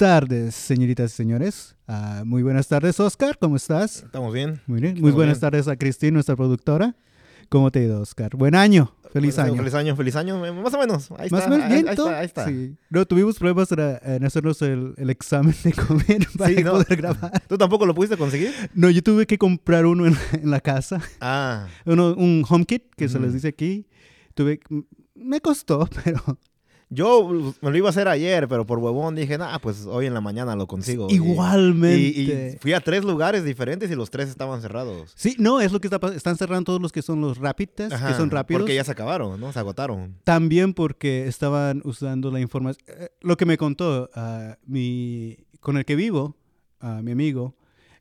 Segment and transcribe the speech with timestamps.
[0.00, 1.76] Buenas tardes, señoritas y señores.
[1.86, 3.36] Ah, muy buenas tardes, Oscar.
[3.38, 3.96] ¿Cómo estás?
[4.04, 4.58] ¿Estamos bien?
[4.66, 4.98] Muy bien.
[4.98, 5.40] Muy buenas bien.
[5.50, 6.96] tardes a Cristina, nuestra productora.
[7.50, 8.34] ¿Cómo te ha ido, Oscar?
[8.34, 8.94] Buen año.
[9.12, 9.56] Feliz Bueno, año.
[9.58, 10.46] Feliz año, feliz año.
[10.46, 11.10] eh, Más o menos.
[11.18, 11.46] Ahí Más está.
[11.46, 12.46] o menos ahí, bien, ahí está, ahí está.
[12.48, 12.76] Sí.
[12.88, 13.68] No, tuvimos problemas
[14.02, 16.70] en hacernos el, el examen de COVID para Sí, no.
[16.72, 17.42] poder grabar.
[17.46, 18.54] ¿Tú tampoco lo pudiste conseguir?
[18.72, 21.02] No, yo tuve que comprar uno en, en la casa.
[21.20, 23.86] Ah, Uno, un home kit, que se les dice aquí.
[24.32, 24.60] Tuve,
[25.14, 26.22] me costó, pero
[26.92, 30.14] yo me lo iba a hacer ayer, pero por huevón dije, nah, pues hoy en
[30.14, 31.06] la mañana lo consigo.
[31.08, 32.00] Igualmente.
[32.00, 35.12] Y, y fui a tres lugares diferentes y los tres estaban cerrados.
[35.14, 36.16] Sí, no, es lo que está pasando.
[36.16, 38.62] Están cerrando todos los que son los rapid que son rápidos.
[38.62, 39.52] Porque ya se acabaron, ¿no?
[39.52, 40.16] Se agotaron.
[40.24, 42.84] También porque estaban usando la información.
[42.88, 46.36] eh, lo que me contó ah, mi, con el que vivo,
[46.80, 47.54] ah, mi amigo,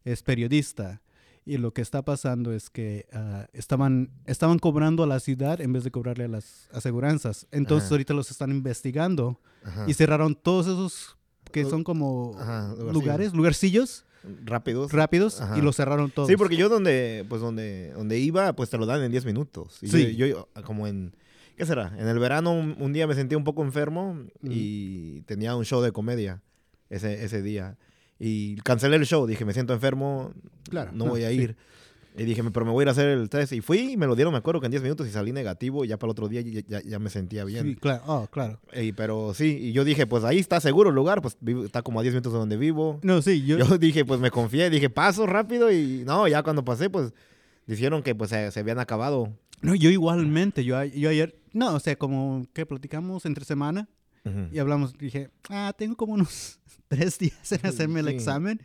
[0.04, 1.02] es periodista.
[1.46, 5.74] Y lo que está pasando es que ah, estaban, estaban cobrando a la ciudad en
[5.74, 7.48] vez de cobrarle a las aseguranzas.
[7.52, 7.96] Entonces Ajá.
[7.96, 9.86] ahorita los están investigando Ajá.
[9.88, 11.18] y cerraron todos esos
[11.52, 14.06] que son como Ajá, lugares, lugarcillos
[14.44, 14.92] Rápidos.
[14.92, 16.28] rápidos y los cerraron todos.
[16.28, 19.80] Sí, porque yo donde, pues donde, donde iba, pues te lo dan en 10 minutos.
[19.82, 20.16] Y Sí.
[20.16, 21.16] yo, yo, como en,
[21.58, 21.96] ¿qué será?
[21.98, 24.50] En el verano un, un día me sentí un poco enfermo Mm.
[24.52, 26.44] y tenía un show de comedia
[26.90, 27.78] ese, ese día.
[28.20, 30.34] Y cancelé el show, dije, me siento enfermo,
[30.70, 31.36] Claro, no no, voy a sí.
[31.36, 31.56] ir.
[32.18, 33.54] Y dije, pero me voy a ir a hacer el test.
[33.54, 35.86] Y fui y me lo dieron, me acuerdo que en 10 minutos y salí negativo.
[35.86, 37.66] Y ya para el otro día ya, ya- ya me sentía bien.
[37.66, 38.04] Sí, claro.
[38.08, 38.60] Oh, claro.
[38.74, 41.82] Y, pero sí, y yo dije, pues ahí está seguro el lugar, pues vivo- está
[41.82, 43.00] como a 10 minutos de donde vivo.
[43.04, 46.66] No, sí, yo, Yo dije, pues me confié, dije, paso rápido y no, ya cuando
[46.66, 47.14] pasé, pues
[47.68, 49.32] dijeron que pues se, se habían acabado.
[49.62, 53.88] No, yo igualmente, yo, yo ayer, no, o sea, como que platicamos entre semana
[54.52, 58.14] Y hablamos, dije, ah, tengo como unos tres días en hacerme el Sí.
[58.14, 58.62] examen.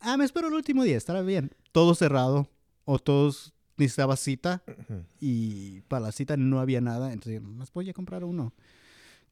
[0.00, 1.52] Ah, me espero el último día, estará bien.
[1.72, 2.48] Todo cerrado
[2.84, 4.62] o todos necesitaba cita
[5.20, 8.52] y para la cita no había nada, entonces más voy a comprar uno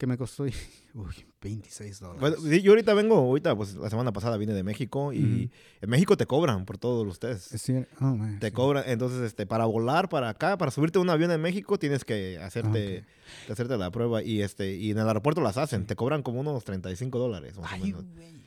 [0.01, 0.45] que me costó,
[0.95, 2.21] uy, 26 dólares.
[2.21, 5.51] Bueno, sí, yo ahorita vengo, ahorita, pues la semana pasada vine de México y
[5.81, 7.53] en México te cobran por todos los tests.
[7.53, 8.53] Es cier- oh, man, Te sí.
[8.53, 12.05] cobran, entonces, este, para volar para acá, para subirte a un avión en México, tienes
[12.05, 13.05] que hacerte,
[13.51, 16.65] hacerte la prueba y este, y en el aeropuerto las hacen, te cobran como unos
[16.65, 18.05] 35 dólares, más o Ay, menos.
[18.07, 18.41] güey.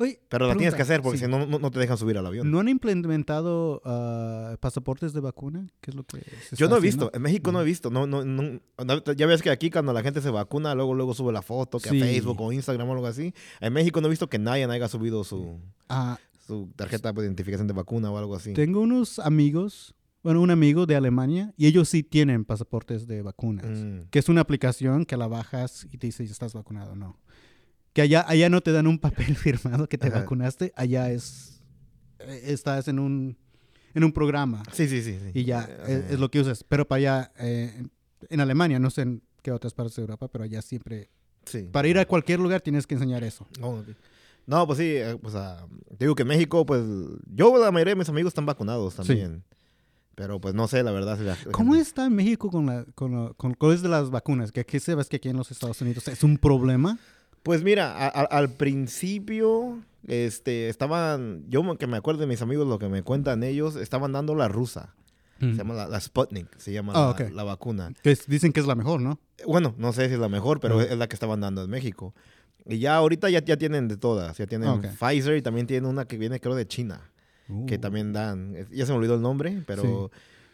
[0.00, 1.26] Oye, Pero la tienes que hacer porque sí.
[1.26, 2.50] si no, no, no te dejan subir al avión.
[2.50, 5.66] ¿No han implementado ah, pasaportes de vacuna?
[5.80, 7.90] ¿Qué es lo que se Yo está no he visto, en México no he visto,
[7.90, 8.42] no, no, no,
[8.82, 11.78] no- ya ves que aquí cuando la gente se vacuna, luego luego sube la foto,
[11.78, 12.00] que Sí.
[12.00, 13.34] a Facebook o Instagram o algo así.
[13.60, 15.58] En México no he visto que nadie haya subido su,
[15.88, 18.54] Ah, su tarjeta de identificación de vacuna o algo así.
[18.54, 23.66] Tengo unos amigos, bueno, un amigo de Alemania, y ellos sí tienen pasaportes de vacunas,
[23.78, 24.08] Mm.
[24.10, 27.18] que es una aplicación que la bajas y te dice si estás vacunado o no.
[27.92, 30.20] Que allá, allá no te dan un papel firmado que te Ajá.
[30.20, 31.60] vacunaste, allá es,
[32.44, 33.36] estás en un,
[33.94, 35.18] en un programa Sí, sí, sí.
[35.20, 35.30] sí.
[35.34, 36.64] y ya Eh, es, es lo que usas.
[36.64, 37.82] Pero para allá, eh,
[38.28, 41.10] en- Alemania, no sé en qué otras partes de Europa, pero allá siempre,
[41.46, 41.62] sí.
[41.72, 43.46] para ir a cualquier lugar tienes que enseñar eso.
[44.46, 46.82] No, pues sí, pues ah, te digo que en México, pues
[47.26, 49.44] yo, la mayoría de mis amigos están vacunados también.
[50.16, 51.16] Pero pues no sé, la verdad.
[51.18, 53.52] si la- la ¿Cómo gente- está en México con, la, con, lo- con
[53.82, 54.52] de las vacunas?
[54.52, 56.98] Que aquí sabes que aquí en los Estados Unidos es un problema.
[57.42, 62.66] Pues mira, a- a- al principio, este, estaban, yo que me acuerdo de mis amigos,
[62.66, 64.94] lo que me cuentan ellos, estaban dando la rusa.
[65.40, 67.94] Se llama la, la Sputnik, se llama Ah, la, vacuna.
[68.02, 69.18] Que es- dicen que es la mejor, ¿no?
[69.46, 72.14] Bueno, no sé si es la mejor, pero es la que estaban dando en México.
[72.66, 74.36] Y ya ahorita ya, ya tienen de todas.
[74.36, 74.82] Ya tienen Ah.
[75.00, 77.10] Pfizer y también tienen una que viene creo de China,
[77.66, 77.80] que Uh.
[77.80, 78.54] también dan.
[78.70, 80.10] Ya se me olvidó el nombre, pero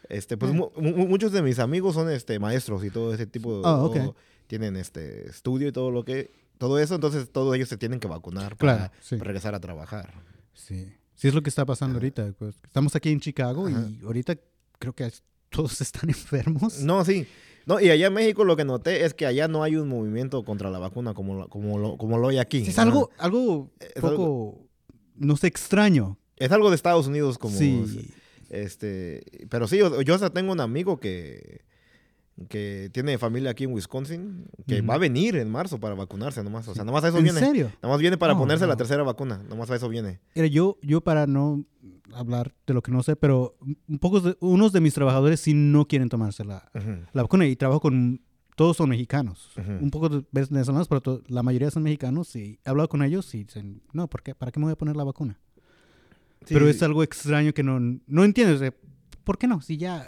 [0.07, 0.55] este pues Eh.
[0.55, 3.83] mu- mu- muchos de mis amigos son este maestros y todo ese tipo de Ah,
[3.83, 3.97] ok.
[4.07, 4.15] o
[4.47, 8.07] tienen este estudio y todo lo que todo eso, entonces todos ellos se tienen que
[8.07, 9.15] vacunar para Claro, sí.
[9.17, 10.13] regresar a trabajar.
[10.53, 10.93] Sí.
[11.15, 12.33] Sí es lo que está pasando ahorita.
[12.37, 12.55] pues.
[12.63, 13.87] Estamos aquí en Chicago Ajá.
[13.89, 14.35] y ahorita
[14.79, 15.11] creo que
[15.49, 16.79] todos están enfermos.
[16.81, 17.25] No, sí.
[17.65, 20.43] No, y allá en México lo que noté es que allá no hay un movimiento
[20.45, 22.59] contra la vacuna como, lo- como, lo, como lo hay aquí.
[22.65, 24.67] es algo, algo Es poco,
[25.15, 26.17] no sé, extraño.
[26.37, 27.57] Es algo de Estados Unidos como...
[27.57, 28.09] sí.
[28.49, 31.65] Este, pero sí, yo, yo hasta tengo un amigo que,
[32.49, 36.67] que tiene familia aquí en Wisconsin, que va a venir en marzo para vacunarse nomás.
[36.67, 37.39] O sea, nomás a eso ¿En viene.
[37.39, 37.71] serio?
[37.81, 39.41] Nomás viene para ponerse la tercera vacuna.
[39.49, 40.19] Nomás a eso viene.
[40.35, 41.65] Mira, yo, yo para no
[42.13, 43.57] hablar de lo que no sé, pero
[43.87, 46.69] un poco de- unos de mis trabajadores sí no quieren tomarse la,
[47.13, 48.21] vacuna y trabajo con
[48.55, 49.51] todos son mexicanos.
[49.81, 53.33] Un poco de venezolanos, pero to- la mayoría son mexicanos y he hablado con ellos
[53.35, 54.35] y dicen, no, ¿por qué?
[54.35, 55.39] ¿para qué me voy a poner la vacuna?
[56.45, 58.59] Sí, pero es algo extraño que no, no entiendes.
[58.59, 58.71] de,
[59.23, 59.59] ¿Por qué no?
[59.61, 60.07] Si ya...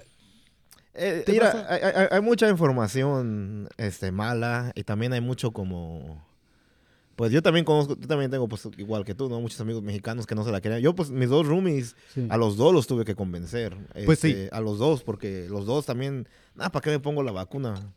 [1.02, 6.28] Eh, ¿Te mira, hay, hay- hay mucha información este, mala y también hay mucho como...
[7.16, 9.42] Pues yo también conozco, yo también tengo, pues igual que tú, ¿no?
[9.42, 10.80] Muchos amigos mexicanos que no se la querían.
[10.82, 12.26] Yo, pues mis dos roomies, sí.
[12.30, 13.76] a los dos los tuve que convencer.
[14.06, 14.30] Pues sí.
[14.30, 17.92] este, A los dos, porque los dos también, nada, ¿para qué me pongo la vacuna?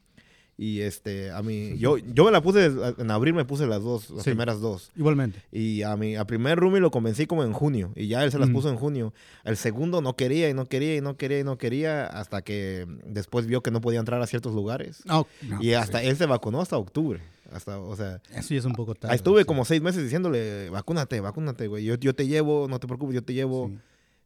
[0.58, 4.10] Y este, a mí, yo, yo me la puse, en abril me puse las dos,
[4.10, 4.30] las Sí.
[4.30, 4.92] primeras dos.
[4.96, 5.42] Igualmente.
[5.50, 7.90] Y a mi a primer roomie lo convencí como en junio.
[7.96, 8.52] Y ya él se las Mm.
[8.52, 9.14] puso en junio.
[9.44, 12.06] El segundo no quería y no quería y no quería y no quería.
[12.06, 15.02] Hasta que después vio que no podía entrar a ciertos lugares.
[15.08, 16.06] Oh, no, y hasta sí.
[16.08, 17.20] él se vacunó hasta octubre.
[17.50, 19.14] Hasta, o sea, Eso ya es un poco tarde.
[19.16, 19.46] estuve sí.
[19.46, 21.84] como seis meses diciéndole, vacúnate, vacúnate, güey.
[21.84, 23.70] Yo, yo te llevo, no te preocupes, yo te llevo.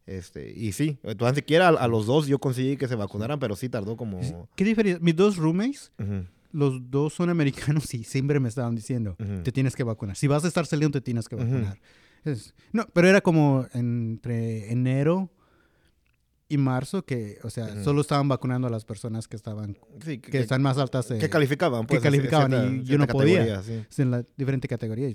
[0.07, 3.57] Este, y sí, tan siquiera a, a los dos yo conseguí que se vacunaran, pero
[3.57, 4.21] sí tardó como...
[4.55, 5.01] ¿Qué diferencia?
[5.03, 9.43] Mis dos roommates, Ujú, los dos son americanos y siempre me estaban diciendo, Ujú.
[9.43, 10.15] te tienes que vacunar.
[10.17, 11.79] Si vas a estar saliendo, te tienes que vacunar.
[12.25, 15.29] Es- no, pero era como entre enero
[16.49, 17.83] y marzo que, o sea, Ujú.
[17.85, 21.29] solo estaban vacunando a las personas que estaban, Sí, que están más altas de- que
[21.29, 21.83] calificaban.
[21.83, 23.61] que Pues, en calificaban cierta- y yo no podía.
[23.63, 23.83] sí.
[23.99, 25.09] en la diferente categoría.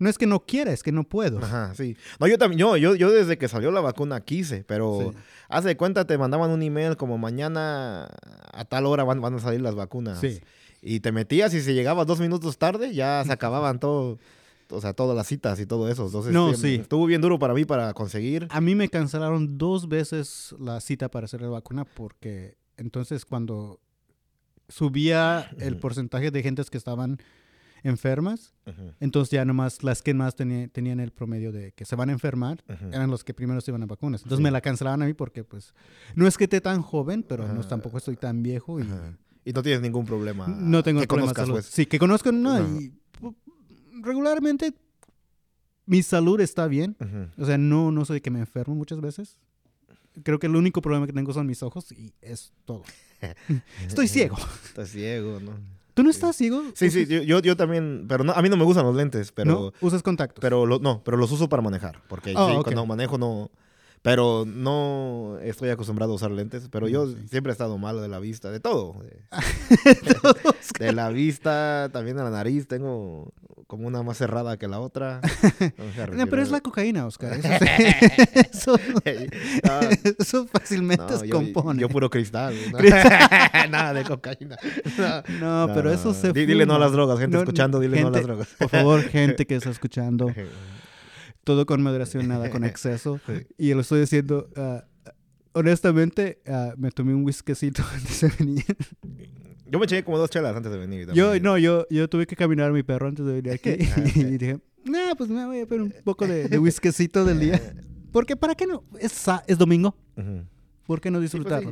[0.00, 1.38] No es que no quiera, es que no puedo.
[1.38, 1.96] Ajá, sí.
[2.18, 5.18] No, yo también, yo, yo, yo desde que salió la vacuna quise, pero Sí.
[5.48, 8.08] hace de cuenta te mandaban un email como mañana
[8.52, 10.18] a tal hora van, van a salir las vacunas.
[10.18, 10.40] Sí.
[10.82, 14.18] Y te metías y si llegabas dos minutos tarde ya se acababan todo,
[14.70, 16.06] o sea, todas las citas y todo eso.
[16.06, 16.76] Entonces, No, sí.
[16.76, 18.48] Estuvo bien duro para mí para conseguir.
[18.50, 23.78] A mí me cancelaron dos veces la cita para hacer la vacuna porque entonces cuando
[24.68, 27.18] subía el porcentaje de gentes que estaban
[27.82, 32.08] enfermas, Ujú, entonces ya nomás las que más tenían el promedio de que se van
[32.10, 32.86] a enfermar ujú.
[32.88, 34.22] eran los que primero se iban a vacunas.
[34.22, 34.42] Entonces Sí.
[34.44, 35.74] me la cancelaban a mí porque pues
[36.14, 37.68] no es que esté tan joven, pero no Ajá.
[37.68, 38.84] tampoco estoy tan viejo y.
[39.44, 40.46] Y no tienes ningún problema.
[40.48, 41.66] no tengo que problema conozcas, pues.
[41.66, 43.34] Sí, que conozco, no, y pu-
[44.02, 44.74] regularmente
[45.86, 46.96] mi salud está bien.
[47.36, 49.38] O sea, no, no soy que me enfermo muchas veces.
[50.22, 52.82] Creo que el único problema que tengo son mis ojos y es todo.
[53.86, 54.36] Estoy ciego.
[54.64, 55.52] Estás ciego, ¿no?
[55.94, 56.62] ¿Tú no estás ciego?
[56.74, 59.32] Sí, sí, yo, yo, yo también, pero no, a mí no me gustan los lentes,
[59.32, 59.50] pero...
[59.50, 59.72] ¿No?
[59.86, 60.40] Usas contactos.
[60.40, 62.00] Pero lo- no, pero los uso para manejar.
[62.08, 63.50] Porque Oh, sí, cuando manejo no.
[64.02, 66.68] Pero no estoy acostumbrado a usar lentes.
[66.70, 67.28] Pero yo Mm, sí.
[67.28, 68.96] siempre he estado malo de la vista, de todo.
[69.02, 69.22] De,
[70.86, 72.66] de la vista, también de la nariz.
[72.66, 73.32] Tengo
[73.70, 75.20] como una más cerrada que la otra.
[76.16, 77.38] No, pero es la cocaína, Oscar.
[78.52, 78.74] Eso,
[79.04, 79.26] eso,
[79.62, 79.80] Ah,
[80.18, 81.80] eso fácilmente no, se compone.
[81.80, 82.52] yo puro cristal.
[82.72, 82.78] ¿no?
[83.70, 84.56] Nada de cocaína.
[85.38, 88.10] No, pero eso se Di- Dile no a las drogas, gente escuchando, dile no a
[88.10, 88.48] las drogas.
[88.58, 90.34] Por favor, gente que está escuchando,
[91.44, 93.20] todo con moderación, nada con exceso.
[93.26, 93.46] Sí.
[93.56, 94.84] Y lo estoy diciendo, ah,
[95.52, 98.64] honestamente, ah, me tomé un whiskycito antes de venir.
[99.70, 101.08] Yo me eché como dos chelas antes de venir.
[101.12, 103.70] Yo, no, yo, yo tuve que caminar a mi perro antes de venir aquí.
[103.96, 107.38] Ah, y dije, nah, pues me voy a poner un poco de, de whiskycito del
[107.40, 107.60] día.
[108.12, 108.82] Porque, ¿para qué no?
[108.98, 109.94] Es, es domingo.
[110.86, 111.70] ¿Por qué no Sí, pues sí, disfrutarlo?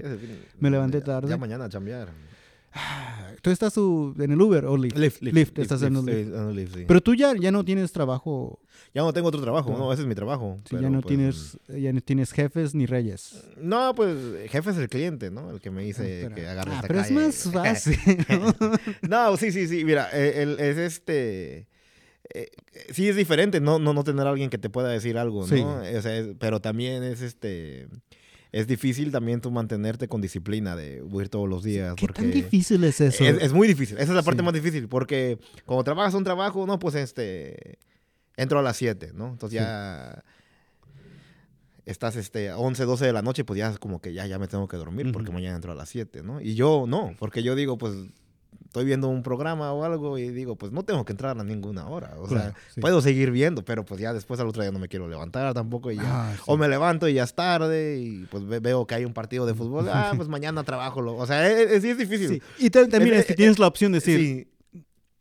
[0.61, 1.29] Me levanté ya- tarde.
[1.29, 2.09] Ya mañana a chambear.
[3.43, 4.97] ¿Tú estás su- en el Uber o Lyft?
[4.97, 6.27] Lyft, Lyft, estás en el Lyft, Lyft.
[6.29, 6.85] estoy en el Lyft, sí.
[6.87, 8.61] Pero tú ya, ya no tienes trabajo.
[8.95, 9.79] ya no tengo otro trabajo, No.
[9.79, 10.59] no, ese es mi trabajo.
[10.71, 13.43] ya no pues, tienes, ya no tienes jefes ni reyes.
[13.61, 14.17] No, pues
[14.51, 15.51] jefe es el cliente, ¿no?
[15.51, 17.15] El que me dice Pero- que agarre ah, esta pero calle.
[17.29, 17.99] es más fácil.
[18.29, 18.55] ¿no?
[19.31, 19.85] no, sí, sí, sí.
[19.85, 21.69] Mira, el- es este.
[22.35, 22.51] eh,
[22.93, 25.47] sí, es diferente no, no, no tener a alguien que te pueda decir algo, ¿no?
[25.47, 25.61] Sí.
[25.63, 27.89] O sea, es- pero también es este.
[28.51, 31.95] Es difícil también tú mantenerte con disciplina de ir todos los días.
[31.97, 33.23] ¿Qué porque tan difícil es eso?
[33.25, 33.97] Es, es muy difícil.
[33.99, 34.45] Esa es la parte Sí.
[34.45, 34.89] más difícil.
[34.89, 37.79] Porque cuando trabajas un trabajo, no, pues este.
[38.37, 39.29] Entro a las 7, ¿no?
[39.31, 39.65] Entonces Sí.
[39.65, 40.23] ya.
[41.85, 44.47] Estás este, 11, 12 de la noche, pues ya es como que ya, ya me
[44.47, 46.39] tengo que dormir porque mañana entro a las 7, ¿no?
[46.41, 47.95] Y yo no, porque yo digo, pues
[48.67, 51.89] estoy viendo un programa o algo y digo, pues no tengo que entrar a ninguna
[51.89, 52.15] hora.
[52.19, 52.81] O Claro, sea, sí.
[52.81, 55.91] puedo seguir viendo, pero pues ya después al otro día no me quiero levantar tampoco
[55.91, 56.03] y ya.
[56.31, 56.43] Ah, sí.
[56.47, 59.47] O me levanto y ya es tarde y pues ve- veo que hay un partido
[59.47, 59.87] de fútbol.
[59.93, 61.01] Ah, pues mañana trabajo.
[61.01, 62.29] Lo, o sea, es, es- sí es difícil.
[62.29, 62.43] Sí.
[62.67, 64.49] Y ta- también Es- que tienes la opción de decir,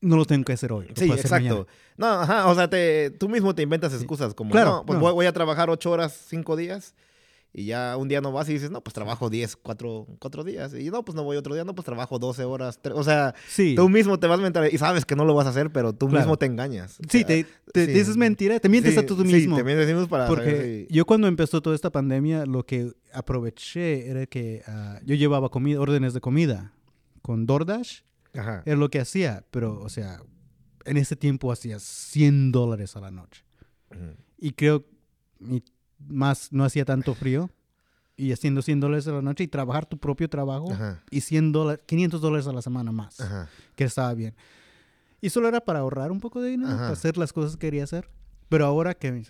[0.02, 0.88] no lo tengo que hacer hoy.
[0.96, 1.36] Sí, exacto.
[1.36, 1.66] mañana".
[1.98, 5.02] No, ajá, o sea, te, tú mismo te inventas excusas como, Claro, no, pues no.
[5.06, 6.94] Voy, voy a trabajar ocho horas, cinco días,
[7.60, 10.74] y ya un día no vas y dices, no, pues trabajo diez, cuatro, cuatro días,
[10.76, 13.34] y no, pues no voy otro día, no, pues trabajo doce horas, tre- o sea,
[13.48, 13.74] Sí.
[13.76, 15.92] tú mismo te vas a mentar y sabes que no lo vas a hacer, pero
[15.92, 16.24] tú Claro.
[16.26, 17.00] mismo te engañas.
[17.00, 17.92] O Sí, sea, te, te sí.
[17.94, 19.56] dices mentira, te mientes sí, a tú sí, mismo.
[19.58, 24.08] te mientes para Porque saber si- yo cuando empezó toda esta pandemia, lo que aproveché
[24.10, 26.74] era que ah, yo llevaba comida, órdenes de comida
[27.24, 28.02] con DoorDash,
[28.36, 28.64] Ajá.
[28.66, 30.22] era lo que hacía, pero, o sea,
[30.86, 33.44] en ese tiempo hacía 100 dólares a la noche.
[33.92, 34.14] Ujú.
[34.38, 34.86] Y creo,
[35.42, 35.64] y
[36.00, 37.50] más, no hacía tanto frío,
[38.16, 41.04] y haciendo 100 dólares a la noche y trabajar tu propio trabajo, Ajá.
[41.12, 43.48] y 100 dólares, 500 dólares a la semana más, Ajá.
[43.76, 44.34] que estaba bien.
[45.22, 46.78] Y solo era para ahorrar un poco de dinero, Ajá.
[46.80, 48.10] para hacer las cosas que quería hacer.
[48.50, 49.24] Pero ahora que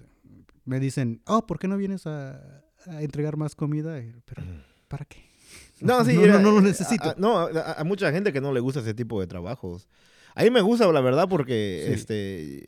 [0.66, 4.00] me- dicen, oh, ¿por qué no vienes a, a entregar más comida?
[4.26, 4.44] Pero,
[4.88, 5.26] ¿para qué?
[5.82, 7.04] No, sí, no, no, no lo eh, necesito.
[7.10, 9.88] a- a- no, a, a mucha gente que no le gusta ese tipo de trabajos.
[10.36, 11.94] A mí me gusta, la verdad, porque Sí.
[11.94, 12.66] este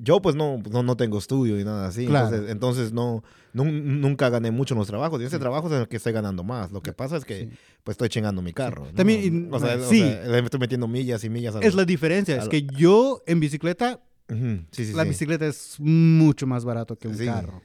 [0.00, 2.06] yo pues no, no, no tengo estudio y nada así.
[2.06, 2.26] Claro.
[2.28, 3.22] Entonces, entonces no,
[3.54, 5.20] nun- nunca gané mucho en los trabajos.
[5.20, 6.70] Y ese trabajo es en el que estoy ganando más.
[6.72, 7.50] Lo que pasa es que Sí.
[7.84, 8.86] pues estoy chingando mi carro.
[8.94, 11.84] También, o sea, o sea, le estoy metiendo millas y millas a Es lo- la
[11.86, 14.00] diferencia, a es que yo en bicicleta,
[14.70, 17.24] sí, la bicicleta es mucho más barato que un Sí.
[17.26, 17.62] carro.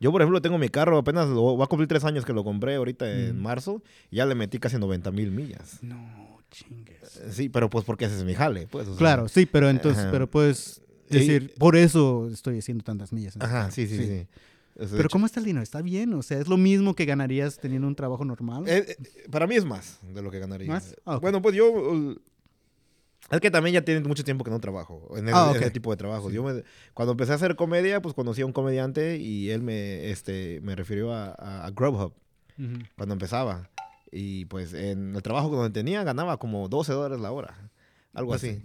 [0.00, 2.44] Yo, por ejemplo, tengo mi carro, apenas lo, va a cumplir tres años que lo
[2.44, 3.42] compré ahorita en Mm.
[3.42, 3.82] marzo.
[4.10, 5.78] Y ya le metí casi 90 mil millas.
[5.82, 7.22] No, chingues.
[7.30, 8.86] Sí, pero pues porque ese es mi jale, pues.
[8.86, 8.98] o sea.
[8.98, 10.12] Claro, sí, pero entonces, Ajá.
[10.12, 13.34] pero puedes Y- decir, por eso estoy haciendo tantas millas.
[13.36, 13.72] este Ajá, carro".
[13.72, 14.06] sí, sí, sí.
[14.06, 14.28] De
[14.96, 15.62] Pero ¿cómo está el dinero?
[15.62, 16.12] ¿Está bien?
[16.14, 18.64] O sea, ¿es lo mismo que ganarías teniendo un trabajo normal?
[18.66, 20.66] eh, eh, para mí es más de lo que ganaría.
[20.68, 20.96] ¿Más?
[21.04, 21.22] Ah, ok.
[21.22, 21.70] Bueno, pues yo...
[21.72, 22.16] uh,
[23.30, 25.62] Es que también ya tiene mucho tiempo que no trabajo en, el- Ah, en ok.
[25.62, 26.32] ese tipo de trabajos.
[26.32, 30.10] Yo me- cuando empecé a hacer comedia, pues conocí a un comediante y él me,
[30.10, 32.12] este, me refirió a, a, a Grubhub
[32.58, 32.78] Ujú.
[32.96, 33.70] cuando empezaba.
[34.10, 37.70] Y pues en el trabajo donde tenía ganaba como 12 dólares la hora.
[38.12, 38.62] Algo Pues así.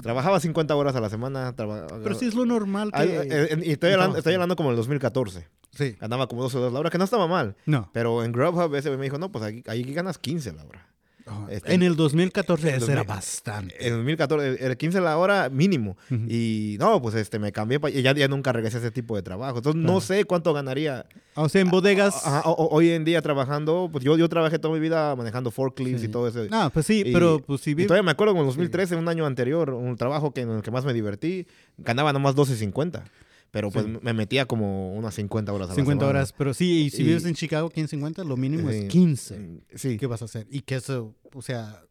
[0.00, 1.54] Trabajaba 50 horas a la semana.
[1.54, 2.98] traba- Pero sí es lo normal que...
[2.98, 5.48] Ah, eh, y estoy hablando, estoy hablando como en el 2014.
[5.72, 5.96] Sí.
[6.00, 7.56] Ganaba como 12 dólares la hora, que no estaba mal.
[7.66, 7.90] No.
[7.92, 10.86] Pero en Grubhub ese me dijo, no, pues aquí, aquí ganas 15 la hora.
[11.26, 13.14] Ah, Este- en el 2014 en el eso era 2000.
[13.16, 13.76] bastante.
[13.80, 15.96] En el 2014 era 15 la hora mínimo.
[16.10, 16.24] Ujú.
[16.28, 19.22] Y no, pues este, me cambié y ya, ya nunca regresé a ese tipo de
[19.22, 19.58] trabajo.
[19.58, 20.00] Entonces no Claro.
[20.00, 21.06] sé cuánto ganaría.
[21.34, 22.26] O sea, en bodegas...
[22.26, 25.50] Ajá, o- o- hoy en día trabajando, pues yo, yo trabajé toda mi vida manejando
[25.50, 26.06] forklifts Sí.
[26.08, 26.44] y todo eso.
[26.50, 29.08] No, pues sí, Y- pero pues si Y vi- todavía me acuerdo en 2013, un
[29.08, 31.46] año anterior, un trabajo que, en el que más me divertí,
[31.78, 33.04] ganaba nomás 12.50.
[33.52, 33.92] Pero pues Sí.
[34.02, 36.18] me metía como unas 50 horas a la 50 semana.
[36.18, 38.76] horas, pero sí, y si Y- vives en Chicago, 1550, lo mínimo Sí.
[38.78, 39.38] es 15.
[39.38, 39.98] Mm, Sí.
[39.98, 40.46] ¿Qué vas a hacer?
[40.50, 41.82] Y que eso, o sea,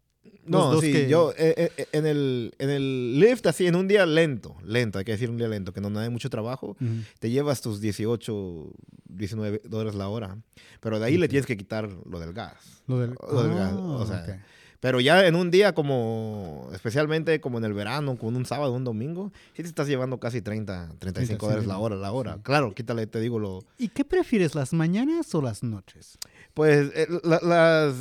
[0.46, 4.06] No, sí, que- yo eh, eh, en, el, en el lift, así, en un día
[4.08, 6.76] lento, lento, hay que decir un día lento, que no hay mucho trabajo,
[7.20, 8.72] te llevas tus 18,
[9.08, 10.38] 19 dólares la hora.
[10.80, 12.84] Pero de ahí le tienes que quitar lo del gas.
[12.88, 14.44] Lo del, Lo del gas, Ah, o sea.
[14.82, 18.84] Pero ya en un día como, especialmente como en el verano, como un sábado, un
[18.84, 21.70] domingo, sí te estás llevando casi 30, 35 sí, dólares sí.
[21.70, 22.40] la hora, la hora.
[22.42, 23.64] Claro, quítale, te digo lo...
[23.78, 26.18] ¿Y qué prefieres, las mañanas o las noches?
[26.56, 27.96] Pues eh, la- las...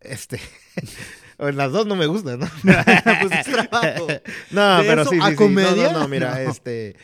[0.00, 0.40] Este...
[1.38, 2.46] las dos no me gustan, ¿no?
[2.62, 4.06] pues es trabajo.
[4.52, 5.36] No, ¿De pero sí, a sí, sí.
[5.36, 5.88] comedia?
[5.88, 6.50] No, no, no, mira, No.
[6.50, 6.96] este...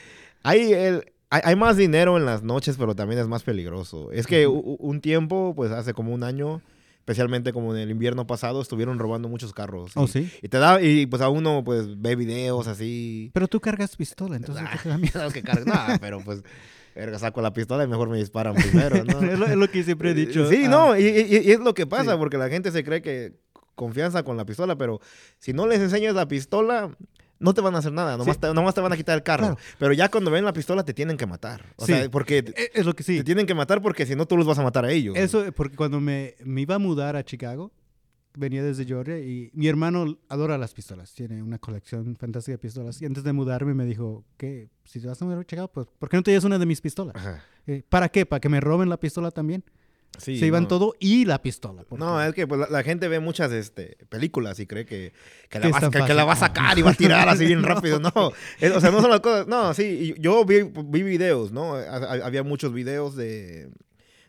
[0.44, 4.10] Hay, el, hay, más dinero en las noches, pero también es más peligroso.
[4.12, 6.62] Es que un tiempo, pues hace como un año,
[7.02, 9.90] especialmente como en el invierno pasado, estuvieron robando muchos carros.
[9.96, 10.30] ¿Oh, y, sí?
[10.40, 13.32] y te da, y pues a uno pues ve videos así.
[13.34, 15.12] Pero tú cargas pistola, entonces ¿qué te da miedo?
[15.12, 16.42] Sabes que carga- nah, pero pues,
[16.94, 19.20] verga, saco la pistola y mejor me disparan primero, ¿no?
[19.32, 20.48] es, lo, es lo que siempre he dicho.
[20.48, 22.16] Sí, ah, no, y, y- y es lo que pasa, Sí.
[22.18, 23.32] porque la gente se cree que
[23.74, 25.00] confianza con la pistola, pero
[25.38, 26.96] si no les enseñas la pistola,
[27.42, 28.40] no te van a hacer nada, nomás, Sí.
[28.40, 29.42] te, nomás te van a quitar el carro.
[29.56, 29.58] Claro.
[29.78, 31.64] Pero ya cuando ven la pistola te tienen que matar.
[31.76, 31.92] O Sí.
[31.92, 33.18] sea, porque te, e- Es lo que sí.
[33.18, 35.16] te tienen que matar porque si no tú los vas a matar a ellos.
[35.16, 37.72] Eso, porque cuando me, me iba a mudar a Chicago,
[38.34, 41.12] venía desde Georgia y mi hermano adora las pistolas.
[41.12, 43.02] Tiene una colección fantástica de pistolas.
[43.02, 45.86] Y antes de mudarme me dijo, que si te vas a mudar a Chicago, pues,
[45.98, 47.14] ¿por qué no te llevas una de mis pistolas?
[47.66, 48.24] Eh, ¿Para qué?
[48.24, 49.62] ¿Para que me roben la pistola también?
[50.18, 50.68] Sí, Se iban no.
[50.68, 51.84] todo y la pistola.
[51.88, 55.12] porque- No, es que pues, la, la gente ve muchas este, películas y cree que,
[55.48, 55.62] que, la
[56.06, 57.98] Que la va a sacar y va a tirar así bien rápido.
[57.98, 58.12] No,
[58.60, 59.46] Es- o sea, no son las cosas.
[59.46, 61.74] No, sí, yo vi, vi videos, ¿no?
[61.74, 63.70] Ha- ha- Había muchos videos de,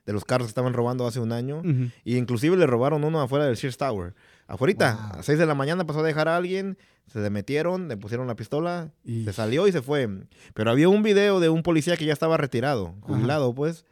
[0.06, 1.60] de los carros que estaban robando hace un año.
[1.60, 1.90] Ujú.
[2.04, 4.14] Y inclusive le robaron uno afuera del Sears Tower.
[4.48, 5.20] Afuera, Wow.
[5.20, 6.78] a 6 de la mañana pasó a dejar a alguien,
[7.12, 10.08] se le metieron, le pusieron la pistola, Y- se salió y se fue.
[10.54, 13.86] Pero había un video de un policía que ya estaba retirado, jubilado pues.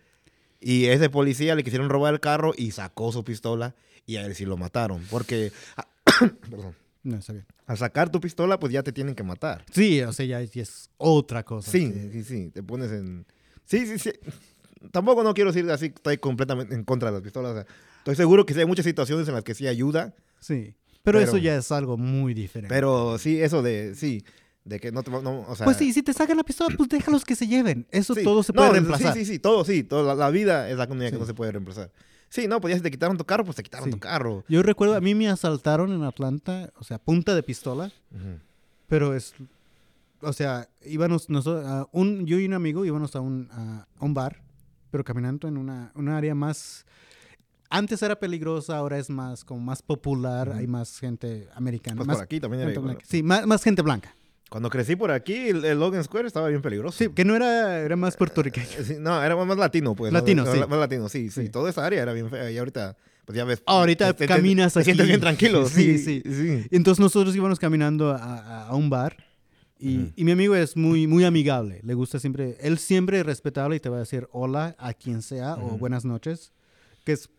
[0.61, 3.75] Y ese policía le quisieron robar el carro y sacó su pistola
[4.05, 5.03] y a él sí lo mataron.
[5.09, 5.51] Porque,
[6.49, 7.45] perdón, No, está bien.
[7.65, 9.65] al sacar tu pistola pues ya te tienen que matar.
[9.71, 11.71] Sí, o sea, ya es, ya es otra cosa.
[11.71, 13.25] Sí, que- sí, sí, te pones en...
[13.65, 14.11] Sí, sí, sí.
[14.91, 17.51] Tampoco no quiero decir así, estoy completamente en contra de las pistolas.
[17.51, 17.65] o sea,
[17.99, 20.13] estoy seguro que sí hay muchas situaciones en las que sí ayuda.
[20.39, 20.75] sí.
[21.03, 22.71] Pero, Pero- eso ya es algo muy diferente.
[22.71, 24.23] Pero sí, eso de, sí,
[24.63, 25.65] de que no te no, o sea...
[25.65, 27.87] pues sí, si te sacan la pistola, pues déjalos que se lleven.
[27.91, 28.23] Eso sí.
[28.23, 29.13] todo se No, puede sí, reemplazar.
[29.13, 31.17] Sí, sí, sí, todo, sí, todo, la, la vida es la que Sí.
[31.17, 31.91] no se puede reemplazar.
[32.29, 34.45] Sí, no, pues ya si te quitaron tu carro, pues te quitaron tu carro.
[34.47, 37.91] Yo recuerdo, a mí me asaltaron en Atlanta, o sea, punta de pistola,
[38.87, 39.33] pero es,
[40.21, 44.13] o sea, íbamos, nosotros, a un, yo y un amigo íbamos a un, a un
[44.13, 44.41] bar,
[44.91, 46.85] pero caminando en una, una área más,
[47.69, 51.97] antes era peligrosa, ahora es más, como más popular, hay más gente americana.
[51.97, 53.03] Pues más por aquí también era gente.
[53.05, 54.15] Sí, más, más gente blanca.
[54.51, 56.97] Cuando crecí por aquí, el, el Logan Square estaba bien peligroso.
[56.97, 58.67] Sí, que no era, era más puertorriqueño.
[58.79, 60.11] Eh, sí, no, era más latino, pues.
[60.11, 60.19] ¿no?
[60.19, 60.59] Latino, sí.
[60.59, 61.49] Más latino, sí, sí, Sí.
[61.49, 63.63] Toda esa área era bien fea y ahorita, pues ya ves.
[63.65, 65.07] Ahorita te- te- caminas te sientes aquí.
[65.11, 65.65] bien tranquilo.
[65.69, 66.67] Sí, Sí, sí.
[66.69, 69.15] Entonces nosotros íbamos caminando a, a- un bar
[69.79, 70.11] y, Ujú.
[70.17, 71.79] y mi amigo es muy, muy amigable.
[71.83, 75.21] Le gusta siempre, él siempre es respetable y te va a decir hola a quien
[75.21, 76.51] sea o buenas noches.
[77.03, 77.29] Que es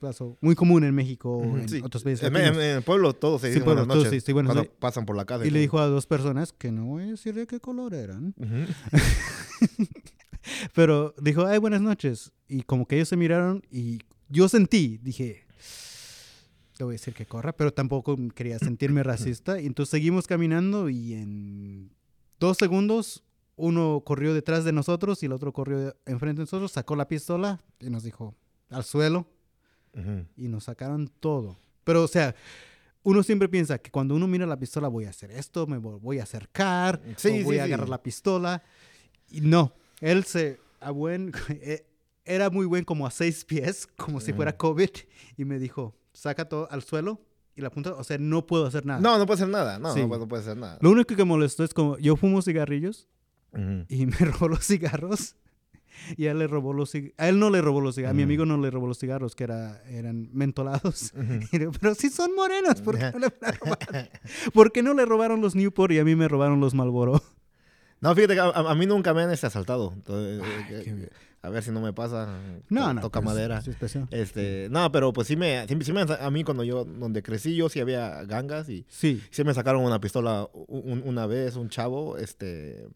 [0.41, 1.81] muy común en México o en sí.
[1.85, 2.27] otros países.
[2.27, 2.57] En, latinos.
[2.57, 4.77] en- en el pueblo todos se Sí, dicen buenas noches sí, sí, buenas cuando noches.
[4.81, 5.47] pasan por la casa.
[5.47, 8.35] y le dijo a dos personas que no voy a decir de qué color eran.
[10.75, 12.33] Pero dijo, ay, buenas noches.
[12.49, 15.47] Y como que ellos se miraron y yo sentí, dije,
[16.79, 19.61] le voy a decir que corra, pero tampoco quería sentirme racista.
[19.61, 21.93] Y entonces seguimos caminando y en
[22.41, 23.23] dos segundos
[23.55, 27.61] uno corrió detrás de nosotros y el otro corrió enfrente de nosotros, sacó la pistola
[27.79, 28.35] y nos dijo,
[28.71, 29.29] al suelo.
[29.95, 30.27] Ujú.
[30.37, 31.57] y nos sacaron todo.
[31.85, 32.35] Pero, o sea,
[33.03, 36.01] uno siempre piensa que cuando uno mira la pistola voy a hacer esto, me vo-
[36.01, 37.73] voy a acercar, Sí, o sí, voy a sí.
[37.73, 38.63] agarrar la pistola.
[39.31, 41.85] Y no, él se, a buen, eh,
[42.25, 44.59] era muy buen como a seis pies, como si fuera Ujú.
[44.59, 44.91] COVID,
[45.37, 47.21] y me dijo, saca todo al suelo
[47.57, 49.01] y la punta, o sea, no puedo hacer nada.
[49.01, 49.79] No, no puede ser nada.
[49.79, 50.79] No, no, puede- no ser nada.
[50.81, 53.09] Lo único que molestó es como, yo fumo cigarrillos
[53.53, 53.85] Ujú.
[53.89, 55.35] y me robó los cigarros.
[56.17, 58.29] Y él le robó los a él no le robó los cigarros, a mi Ujú.
[58.29, 61.13] amigo no le robó los cigarros que era, eran mentolados.
[61.53, 63.31] Y digo, Pero si son morenos, ¿por qué no le?
[64.53, 67.23] ¿Por qué no le robaron los Newport y a mí me robaron los Marlboro?
[68.01, 69.93] No, fíjate que a, a- mí nunca me han este, asaltado.
[69.95, 71.11] Entonces, eh, Ay, eh, qué bien.
[71.43, 72.37] a ver si no me pasa.
[72.69, 73.01] No, to- no.
[73.01, 73.59] Toca pues, madera.
[73.59, 74.09] es especial.
[74.11, 77.55] Este, no, pero pues sí me, sí, sí me, a mí cuando yo, donde crecí
[77.55, 79.23] yo sí había gangas y Sí.
[79.31, 82.89] sí me sacaron una pistola un- una vez, un chavo, este,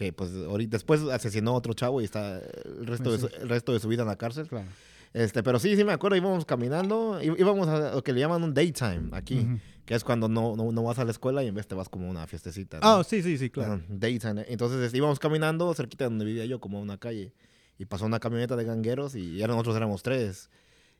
[0.00, 3.34] que pues ahorita, después asesinó a otro chavo y está el resto, Pues de, sí.
[3.36, 4.48] su, el resto de su vida en la cárcel.
[4.48, 4.66] Claro.
[5.12, 8.54] Este, pero sí, sí me acuerdo, íbamos caminando, íbamos a lo que le llaman un
[8.54, 9.58] daytime aquí, Ujú.
[9.84, 11.88] que es cuando no, no, no vas a la escuela y en vez te vas
[11.90, 12.78] como a una fiestecita.
[12.80, 12.86] ¿no?
[13.00, 13.82] Ah, sí, sí, sí, claro.
[13.88, 14.46] Daytime.
[14.48, 17.34] Entonces este, íbamos caminando cerquita de donde vivía yo, como a una calle.
[17.76, 20.48] Y pasó una camioneta de gangueros y ya nosotros éramos tres.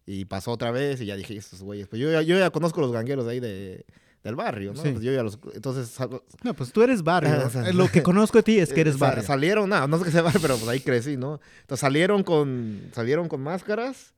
[0.07, 1.89] Y pasó otra vez y ya dije, estos güeyes.
[1.89, 3.85] Pues yo, ya- yo ya conozco los gangueros de ahí de,
[4.23, 4.83] del barrio, ¿no?
[4.83, 4.95] Sí.
[5.01, 5.97] Yo ya los, entonces
[6.43, 7.31] No, pues tú eres barrio.
[7.47, 9.23] O sea, Lo que conozco de ti es que eres barrio.
[9.25, 11.41] salieron, no, no sé qué sea barrio, pero pues ahí crecí, ¿no?
[11.63, 14.13] Entonces salieron con, salieron con máscaras.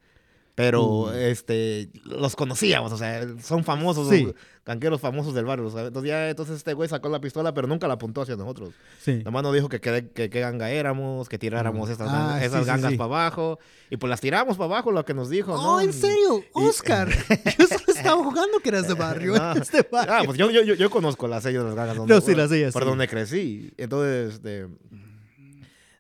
[0.55, 1.13] Pero, Uy.
[1.17, 4.29] este, los conocíamos, o sea, son famosos, Sí.
[4.65, 5.69] Gangueros famosos del barrio.
[5.71, 5.89] ¿sabes?
[5.89, 8.71] Entonces ya, entonces este güey sacó la pistola, pero nunca la apuntó hacia nosotros.
[9.01, 9.23] Sí.
[9.25, 11.93] Nomás nos dijo que qué que, qué ganga éramos, que tiráramos Mm.
[11.93, 12.97] esas, Ah, esas sí, gangas sí.
[12.97, 13.59] para abajo.
[13.91, 15.77] Y pues las tiramos para abajo, lo que nos dijo, ¿no?
[15.77, 16.39] Oh, ¿en serio?
[16.39, 17.09] Y- Oscar.
[17.59, 19.35] Yo solo estaba jugando que eras de barrio.
[19.57, 20.15] Eres de barrio.
[20.15, 21.97] Ah, pues yo, yo, yo, yo conozco las sellas de las gangas.
[21.97, 23.73] donde- No, sí, las sellas, Por donde crecí.
[23.77, 24.69] Entonces, este,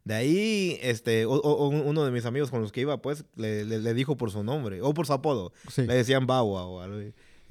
[0.04, 3.64] de ahí, este, o- o- uno de mis amigos con los que iba, pues, le,
[3.64, 5.52] le- le dijo por su nombre, o por su apodo.
[5.70, 5.82] Sí.
[5.86, 6.98] Le decían Bawa o algo.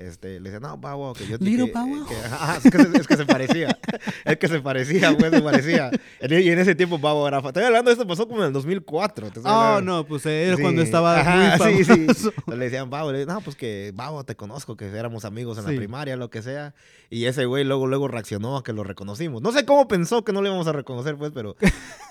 [0.02, 1.38] Este, le decían, no, Bawa, que yo...
[1.40, 3.80] Little que- Bow que- ajá, es, que se, es que se parecía.
[4.26, 5.92] es que se parecía, pues, se parecía.
[6.22, 7.38] Y en ese tiempo Bawa era...
[7.40, 9.30] Estoy hablando de esto, pasó como en el 2004.
[9.32, 12.30] te estoy Oh, no, pues era Sí, cuando estaba ajá, muy sí, sí.
[12.48, 15.72] Le decían, Babo, le- no, pues que Babo, te conozco, que éramos amigos en Sí.
[15.72, 16.74] la primaria, lo que sea.
[17.10, 19.42] Y ese güey luego, luego reaccionó a que lo reconocimos.
[19.42, 21.56] No sé cómo pensó que no le íbamos a reconocer, pues, pero...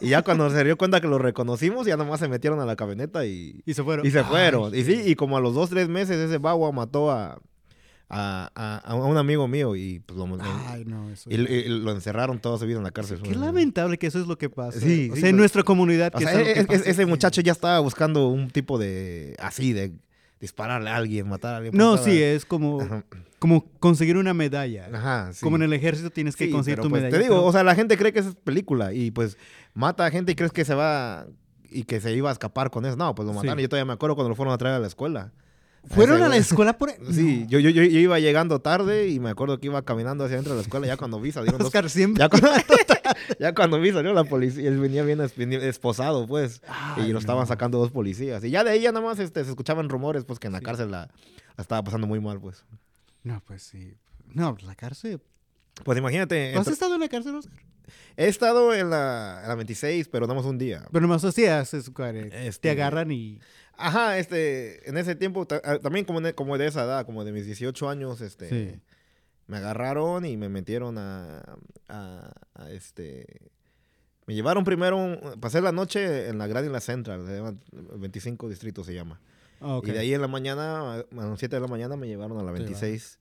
[0.00, 2.76] Y ya cuando se dio cuenta que lo reconocimos, ya nomás se metieron a la
[2.76, 4.06] camioneta y, Y se fueron.
[4.06, 4.74] y se Ay, fueron.
[4.74, 7.38] Y sí, y como a los dos, tres meses ese Babo mató a,
[8.10, 10.26] a, a- a un amigo mío y pues lo,
[10.68, 11.30] Ay, no, eso.
[11.30, 13.20] y- y lo encerraron toda su vida en la cárcel.
[13.22, 14.80] Qué lamentable que eso es lo que pasa.
[14.80, 15.40] Sí, o sí, sea, en pues.
[15.40, 16.12] nuestra comunidad.
[16.12, 16.90] Que sea, es que e- e- pasa.
[16.90, 19.36] ese muchacho ya estaba buscando un tipo de...
[19.38, 19.92] Así, de
[20.40, 21.76] dispararle a alguien, matar a alguien.
[21.76, 23.04] No, pues, sí, es como, Ajá.
[23.38, 24.88] como conseguir una medalla.
[24.92, 25.40] Ajá, sí.
[25.44, 27.16] Como en el ejército tienes que Sí, conseguir pero, tu pues, medalla.
[27.18, 29.36] Te digo, pero- o sea, la gente cree que es película y pues
[29.74, 31.26] mata a gente y crees que se va
[31.70, 32.96] y que se iba a escapar con eso.
[32.96, 33.36] No, pues lo Sí.
[33.36, 33.60] mataron.
[33.62, 35.30] Yo todavía me acuerdo cuando lo fueron a traer a la escuela.
[35.88, 36.90] ¿Fueron a la escuela por...?
[37.12, 40.34] Sí, yo, yo, yo, yo iba llegando tarde y me acuerdo que iba caminando hacia
[40.36, 40.86] adentro de la escuela.
[40.86, 41.66] Ya cuando vi salieron dos...
[41.68, 42.20] Oscar siempre.
[42.20, 42.48] Ya cuando,
[43.40, 46.62] ya cuando vi salió la policía, él venía bien esposado, pues.
[46.68, 47.46] Ay, y lo estaban no.
[47.46, 48.44] sacando dos policías.
[48.44, 50.58] Y ya de ahí ya nada más este, se escuchaban rumores, pues, que en la
[50.60, 50.64] Sí.
[50.64, 51.08] cárcel la,
[51.56, 52.64] la estaba pasando muy mal, pues.
[53.22, 53.94] No, pues sí.
[54.32, 55.20] No, la cárcel.
[55.84, 57.58] Pues imagínate, ¿Tú has estado en la cárcel, Oscar?
[58.16, 60.84] he estado en la, en la 26, pero nada más un día.
[60.92, 63.40] Pero nomás así haces, cuare, Este- te agarran y...
[63.80, 67.32] Ajá, este, en ese tiempo, ah, también como, de- como de esa edad, como de
[67.32, 68.80] mis 18 años, este, Sí.
[69.46, 71.42] me agarraron y me metieron a,
[71.88, 73.50] a- a, este,
[74.26, 77.54] me llevaron primero, un- pasé la noche en la Grand Island Central, se llama,
[77.98, 79.20] 25 distritos se llama.
[79.60, 79.88] Ah, ok.
[79.88, 82.42] Y de ahí en la mañana, a las 7 de la mañana me llevaron a
[82.42, 83.18] la Te 26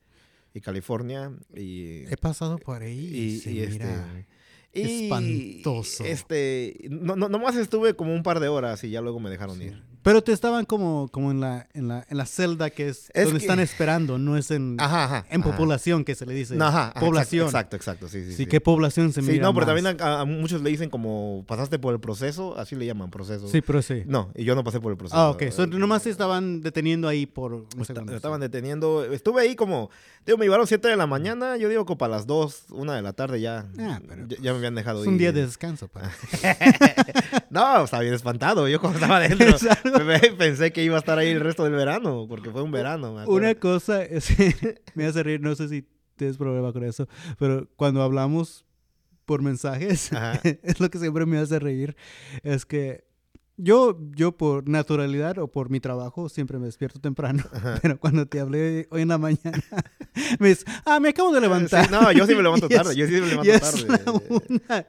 [0.53, 2.05] y California y...
[2.11, 2.97] He pasado por ahí
[3.45, 4.25] y, y, y, este, mira...
[4.73, 6.05] y, espantoso.
[6.05, 9.61] Este, no, no, nomás estuve como un par de horas y ya luego me dejaron
[9.61, 9.83] ir.
[10.09, 13.25] Pero te estaban como, como en, la, en, la, en la celda que es, Es
[13.25, 15.25] donde que- están esperando, no es en, Ajá, ajá.
[15.29, 15.55] en ajá.
[15.55, 16.55] población que se le dice.
[16.55, 17.45] No, ajá, población.
[17.45, 18.33] Exacto, exacto, sí, sí.
[18.33, 19.75] Sí, ¿qué población se Sí, mira no, pero más?
[19.83, 23.47] también a, a muchos le dicen como pasaste por el proceso, así le llaman proceso.
[23.49, 24.01] Sí, pero sí.
[24.07, 25.15] No, y yo no pasé por el proceso.
[25.15, 25.43] Ah, ok.
[25.51, 28.15] So, Eh, nomás te estaban deteniendo ahí por un segundo.
[28.15, 29.03] estaban deteniendo.
[29.05, 29.91] Estuve ahí como,
[30.25, 33.01] digo, me llevaron 7 de la mañana, yo digo como para las 2, 1 de
[33.03, 33.67] la tarde ya.
[33.77, 35.19] Ah, pero ya, ya me habían dejado Es un ir.
[35.19, 35.87] día de descanso.
[35.87, 36.09] Para...
[37.51, 39.47] No, estaba bien espantado yo cuando estaba adentro.
[40.37, 43.13] Pensé que iba a estar ahí el resto del verano, porque fue un verano.
[43.13, 43.25] me.
[43.25, 44.31] Una cosa es,
[44.95, 47.07] me hace reír, no sé si tienes problema con eso,
[47.37, 48.65] pero cuando hablamos
[49.25, 50.39] por mensajes, Ajá.
[50.63, 51.95] es lo que siempre me hace reír,
[52.43, 53.08] es que
[53.61, 57.43] yo, yo por naturalidad o por mi trabajo siempre me despierto temprano,
[57.81, 59.61] pero cuando te hablé hoy en la mañana,
[60.39, 61.85] me dices, ah, me acabo de levantar.
[61.85, 64.01] Sí, no, yo sí me levanto es- tarde, yo sí me levanto y tarde.
[64.47, 64.87] una.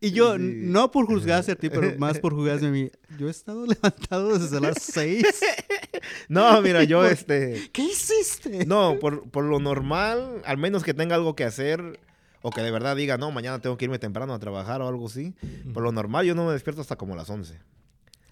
[0.00, 0.42] Y yo, Sí.
[0.64, 4.38] no por juzgarte a ti, pero más por juzgarme a mí, yo he estado levantado
[4.38, 5.24] desde las seis.
[6.28, 7.70] No, mira, yo este...
[7.72, 8.66] ¿Qué hiciste?
[8.66, 12.00] No, por, por lo normal, al menos que tenga algo que hacer
[12.42, 15.06] o que de verdad diga, no, mañana tengo que irme temprano a trabajar o algo
[15.06, 15.34] así.
[15.72, 17.58] Por lo normal, yo no me despierto hasta como las 11.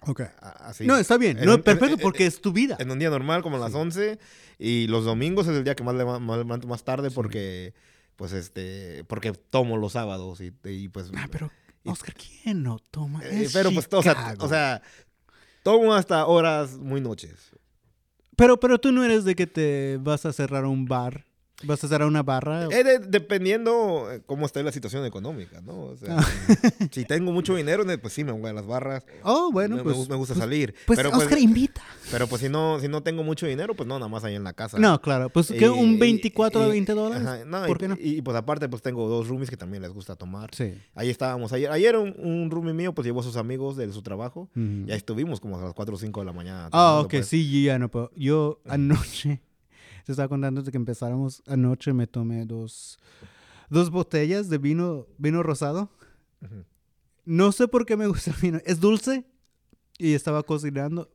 [0.07, 0.21] Ok.
[0.41, 0.85] Así.
[0.85, 1.37] No, está bien.
[1.39, 2.77] En No, un- perfecto, en- porque es tu vida.
[2.79, 4.19] En un día normal, como a las 11.
[4.59, 7.73] Y los domingos es el día que más leva- más levanto más tarde porque,
[8.15, 11.11] pues, este, porque tomo los sábados y, y, pues...
[11.15, 11.51] Ah, pero,
[11.83, 13.21] y- Oscar, ¿quién no toma?
[13.23, 14.81] eh, pero pues, o sea, o sea,
[15.63, 17.51] tomo hasta horas muy noches.
[18.35, 21.25] Pero, pero tú no eres de que te vas a cerrar un bar.
[21.65, 22.65] Vas a cerrar una barra.
[22.71, 25.73] Eh, de- dependiendo eh, cómo esté la situación económica, ¿no?
[25.83, 26.25] O sea, Ah.
[26.91, 29.05] si tengo mucho dinero, ne- pues sí me voy a las barras.
[29.23, 30.09] oh, bueno, me, pues.
[30.09, 30.75] me gusta pues- salir.
[30.85, 31.81] Pues, pero, Oscar, pues, invita.
[32.11, 34.43] pero pues si no, si no tengo mucho dinero, pues no, nada más ahí en
[34.43, 34.77] la casa.
[34.79, 35.29] No, claro.
[35.29, 35.69] Pues, Y- ¿qué?
[35.69, 37.25] ¿Un y- 24 y- de 20 dólares?
[37.27, 37.97] ajá, no, ¿Por y, qué no?
[37.99, 40.49] Y, pues aparte, pues tengo dos roomies que también les gusta tomar.
[40.53, 40.73] Sí.
[40.95, 41.71] Ahí estábamos ayer.
[41.71, 44.49] Ayer un, un roomie mío pues llevó a sus amigos de su trabajo.
[44.55, 44.85] Ujú.
[44.87, 46.65] Y ahí estuvimos como a las 4 o 5 de la mañana.
[46.65, 47.27] Ah, tomando, ok, pues.
[47.27, 48.11] sí, yo ya no puedo.
[48.15, 49.41] Yo anoche,
[50.03, 52.99] te estaba contando de que empezáramos, anoche me tomé dos,
[53.69, 55.89] dos botellas de vino, vino rosado.
[57.25, 58.59] No sé por qué me gusta el vino.
[58.65, 59.25] Es dulce
[59.97, 61.09] y estaba cocinando,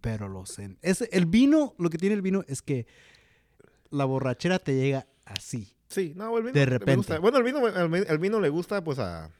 [0.00, 0.76] pero lo sé.
[0.80, 2.86] Es, el vino, lo que tiene el vino es que
[3.90, 5.76] la borrachera te llega así.
[5.88, 6.54] Sí, no, el vino.
[6.54, 6.96] De me repente.
[6.96, 7.18] gusta.
[7.18, 9.30] Bueno, el vino, el, el vino le gusta pues a,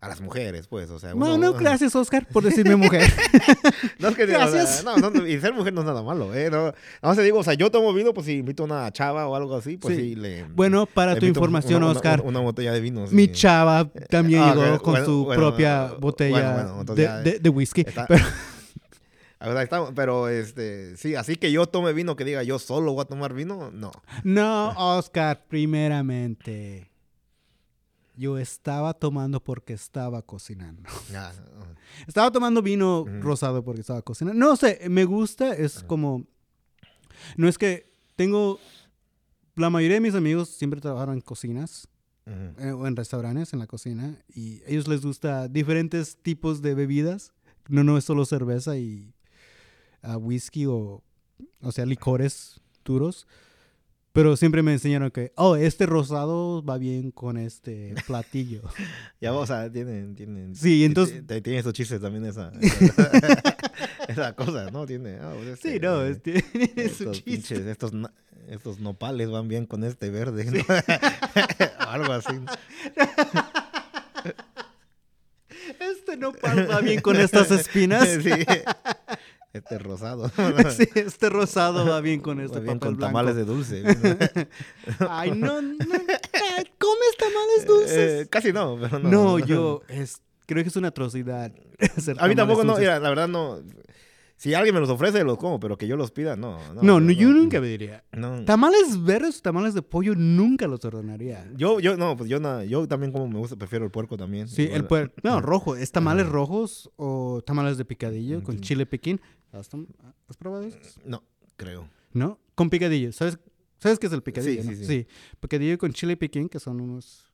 [0.00, 0.90] a las mujeres, pues.
[0.90, 3.10] O sea, No, uno- no, gracias, Oscar, por decirme mujer.
[3.98, 4.84] No, es que, o sea, Gracias.
[4.84, 6.50] no, no, y ser mujer no es nada malo, ¿eh?
[6.50, 9.26] No, más te digo, o sea, yo tomo vino, pues si invito a una chava
[9.28, 10.02] o algo así, pues Sí.
[10.02, 10.44] sí, le.
[10.44, 13.06] bueno, para le tu información, una- Oscar, Una, botella de vino.
[13.06, 13.14] sí.
[13.14, 17.38] mi chava también Ah, llegó con bueno, su bueno, propia bueno, botella de, ya de-
[17.38, 17.80] de whisky.
[17.86, 18.24] está- Pero,
[19.94, 23.32] pero este, sí, así que yo tome vino que diga yo solo voy a tomar
[23.32, 23.92] vino, no.
[24.22, 26.90] no, Oscar, primeramente,
[28.16, 30.88] yo estaba tomando porque estaba cocinando.
[31.10, 31.32] Ya,
[32.06, 34.38] Estaba tomando vino rosado porque estaba cocinando.
[34.38, 36.24] No sé, me gusta, es como...
[37.36, 38.58] No es que tengo...
[39.56, 41.88] La mayoría de mis amigos siempre trabajaron en cocinas
[42.26, 46.74] eh, o en restaurantes, en la cocina, y a ellos les gusta diferentes tipos de
[46.74, 47.32] bebidas.
[47.68, 49.14] No, no es solo cerveza y
[50.02, 51.02] ah, whisky o,
[51.60, 53.26] o sea, licores duros.
[54.14, 58.62] Pero siempre me enseñaron que, oh, este rosado va bien con este platillo.
[59.20, 60.54] Ya, o sea, tienen, tienen.
[60.54, 62.52] Sí, entonces- Tiene esos chistes también, esa.
[62.60, 63.10] Esa,
[64.08, 64.86] esa cosa, ¿no?
[64.86, 65.16] Tiene.
[65.20, 67.22] ah, pues, sí, este, no, eh, tiene su estos chiste.
[67.30, 67.90] pinches, estos,
[68.48, 70.62] estos nopales van bien con este verde, ¿no?
[71.88, 72.34] Algo así.
[75.80, 76.32] Este no
[76.70, 78.06] va bien con estas espinas.
[78.22, 78.30] Sí.
[79.54, 80.30] Este rosado.
[80.76, 83.12] Sí, este rosado va bien con este Va bien papel con blanco.
[83.12, 83.84] tamales de dulce.
[85.08, 85.76] Ay, no, no.
[85.78, 88.22] ah, ¿Comes tamales dulces?
[88.22, 89.08] Eh, casi no, pero no.
[89.08, 91.52] no, yo es, creo que es una atrocidad.
[91.96, 92.72] hacer A mí tampoco, no.
[92.72, 92.80] dulces.
[92.80, 93.60] Mira, la verdad, no.
[94.44, 96.58] Si alguien me los ofrece, los como, pero que yo los pida, no.
[96.74, 98.04] No, No, no, yo nunca me diría.
[98.12, 98.44] No.
[98.44, 101.50] Tamales verdes o tamales de pollo nunca los ordenaría.
[101.56, 104.46] Yo, yo, no, pues yo, na- yo también como me gusta, prefiero el puerco también.
[104.46, 104.86] Sí, el Igual.
[104.86, 105.14] puer...
[105.22, 105.76] No, rojo.
[105.76, 109.18] ¿Es tamales rojos o tamales de picadillo con chile piquín?
[109.50, 109.68] ¿Has,
[110.38, 111.00] probado esos?
[111.06, 111.22] No,
[111.56, 111.88] creo.
[112.12, 112.38] ¿No?
[112.54, 113.12] Con picadillo.
[113.12, 113.38] ¿Sabes,
[113.78, 114.62] ¿Sabes qué es el picadillo?
[114.62, 114.76] Sí, no?
[114.76, 115.06] sí, sí.
[115.40, 117.32] Picadillo con chile piquín, que son unos...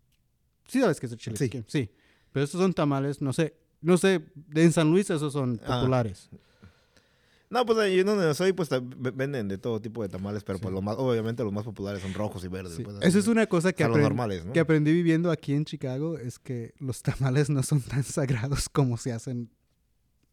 [0.69, 1.45] Sí sabes qué es el chile Sí.
[1.47, 1.65] piquín.
[1.67, 1.91] Sí.
[2.31, 3.57] Pero estos son tamales, no sé.
[3.81, 5.81] No sé, en San Luis esos son Ah.
[7.51, 10.81] No, pues ahí donde soy, pues venden de todo tipo de tamales, pero pues lo
[10.83, 12.75] más, obviamente los más populares son rojos y verdes.
[12.77, 12.85] Sí.
[12.85, 14.53] pues, Esa es una cosa que, aprend- normales, ¿no?
[14.53, 18.97] que aprendí viviendo aquí en Chicago, es que los tamales no son tan sagrados como
[18.97, 19.51] se hacen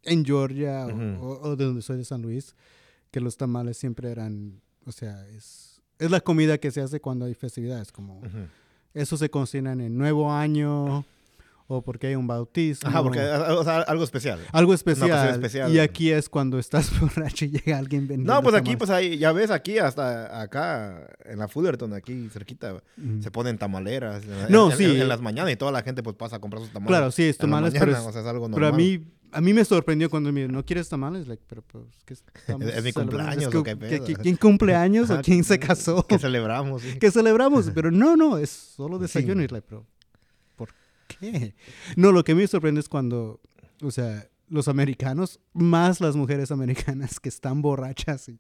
[0.04, 1.26] en Georgia o- Ujú.
[1.26, 2.56] o, o de donde soy de San Luis,
[3.10, 7.26] que los tamales siempre eran, o sea, es, es la comida que se hace cuando
[7.26, 8.22] hay festividades, como
[8.94, 11.04] eso se cocinan en Nuevo Año
[11.70, 12.90] o porque hay un bautismo.
[12.90, 14.40] Ajá, porque, o sea, algo especial.
[14.54, 15.30] Algo especial.
[15.32, 15.72] especial.
[15.74, 18.78] Y aquí es cuando estás borracho y llega alguien vendiendo No, pues aquí, tamales.
[18.80, 23.22] pues ahí, ya ves, aquí hasta acá, en la Fullerton, aquí cerquita, Ujú.
[23.22, 24.24] se ponen tamaleras.
[24.50, 24.86] No, en, sí.
[24.86, 26.88] En, en las mañanas y toda la gente pues pasa a comprar sus tamales.
[26.90, 28.82] Claro, sí, es tamales, mañana, pero, es- o sea, es algo pero a normal.
[28.82, 29.04] mí,
[29.34, 31.28] a mí me sorprendió cuando me dijo, ¿no quieres tamales?
[31.28, 34.06] Like, pero pues, ¿qué estamos Es mi cumpleaños, que- ¿o qué pedo?
[34.22, 36.08] ¿Quién cumple años o quién se casó?
[36.08, 36.98] Que celebramos, sí.
[36.98, 39.02] que celebramos, pero no, no, es solo Sí.
[39.02, 39.44] desayuno.
[39.44, 39.97] Y like, pero, ¿por
[41.08, 41.56] qué?
[41.96, 43.42] No, lo que me sorprende es cuando,
[43.82, 48.40] o sea, los americanos, más las mujeres americanas que están borrachas y,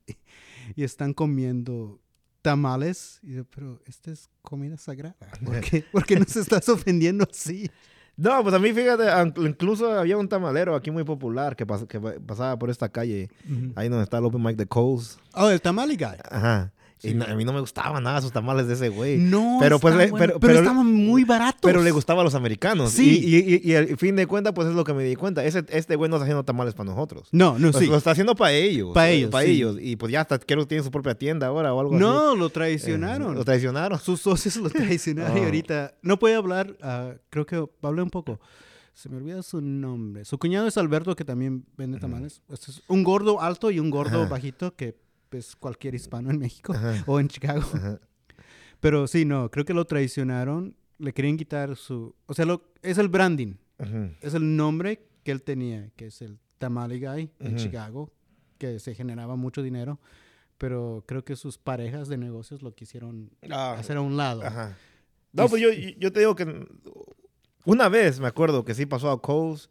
[0.75, 1.99] y están comiendo
[2.41, 3.19] tamales.
[3.23, 5.15] Y yo, pero esta es comida sagrada.
[5.43, 7.69] ¿Por qué, ¿Por qué nos estás ofendiendo así?
[8.15, 9.03] No, pues a mí, fíjate,
[9.45, 13.29] incluso había un tamalero aquí muy popular que, pas- que pa- pasaba por esta calle,
[13.75, 15.19] ahí donde está el Open Mic de Coles.
[15.33, 16.17] Oh, el tamale guy.
[16.31, 16.73] Ajá.
[17.03, 17.13] Y Sí.
[17.13, 19.17] no- a mí no me gustaban nada sus tamales de ese güey.
[19.17, 21.59] No, Pero, pues, está le- bueno, pero- pero, pero- estaban muy baratos.
[21.61, 22.91] Pero le gustaba a los americanos.
[22.91, 23.19] Sí.
[23.23, 25.45] Y, y, y- al fin de cuentas, pues es lo que me di cuenta.
[25.45, 27.27] Ese, este güey no está haciendo tamales para nosotros.
[27.31, 27.85] No, no, sí.
[27.85, 28.93] lo está haciendo para ellos.
[28.95, 29.51] Pa' eh, ellos, Para sí.
[29.51, 29.77] ellos.
[29.79, 32.01] Y pues ya hasta creo que tiene su propia tienda ahora o algo así.
[32.03, 33.35] No, lo Eh, traicionaron.
[33.35, 33.99] Lo traicionaron.
[33.99, 35.43] Sus socios lo traicionaron y Oh.
[35.45, 36.75] ahorita no puede hablar.
[36.81, 38.39] ah, creo que hablé un poco.
[38.93, 40.25] Se me olvida su nombre.
[40.25, 42.41] Su cuñado es Alberto, que también vende tamales.
[42.49, 44.29] Este es un gordo alto y un gordo Ajá.
[44.29, 44.95] bajito, que
[45.31, 47.03] es cualquier hispano en México Ajá.
[47.07, 47.65] o en Chicago.
[47.73, 47.99] Ajá.
[48.79, 50.75] Pero sí, no, creo que lo traicionaron.
[50.99, 52.15] Le querían quitar su...
[52.25, 53.55] O sea, lo, es el branding.
[53.79, 54.11] Ujú.
[54.21, 57.55] Es el nombre que él tenía, que es el Tamale Guy en.
[57.57, 58.11] Chicago,
[58.57, 59.99] que se generaba mucho dinero.
[60.57, 64.43] Pero creo que sus parejas de negocios lo quisieron hacer a un lado.
[64.43, 64.75] Ajá.
[65.33, 66.67] No, pues yo, yo te digo que
[67.65, 69.69] una vez me acuerdo que sí pasó a Coles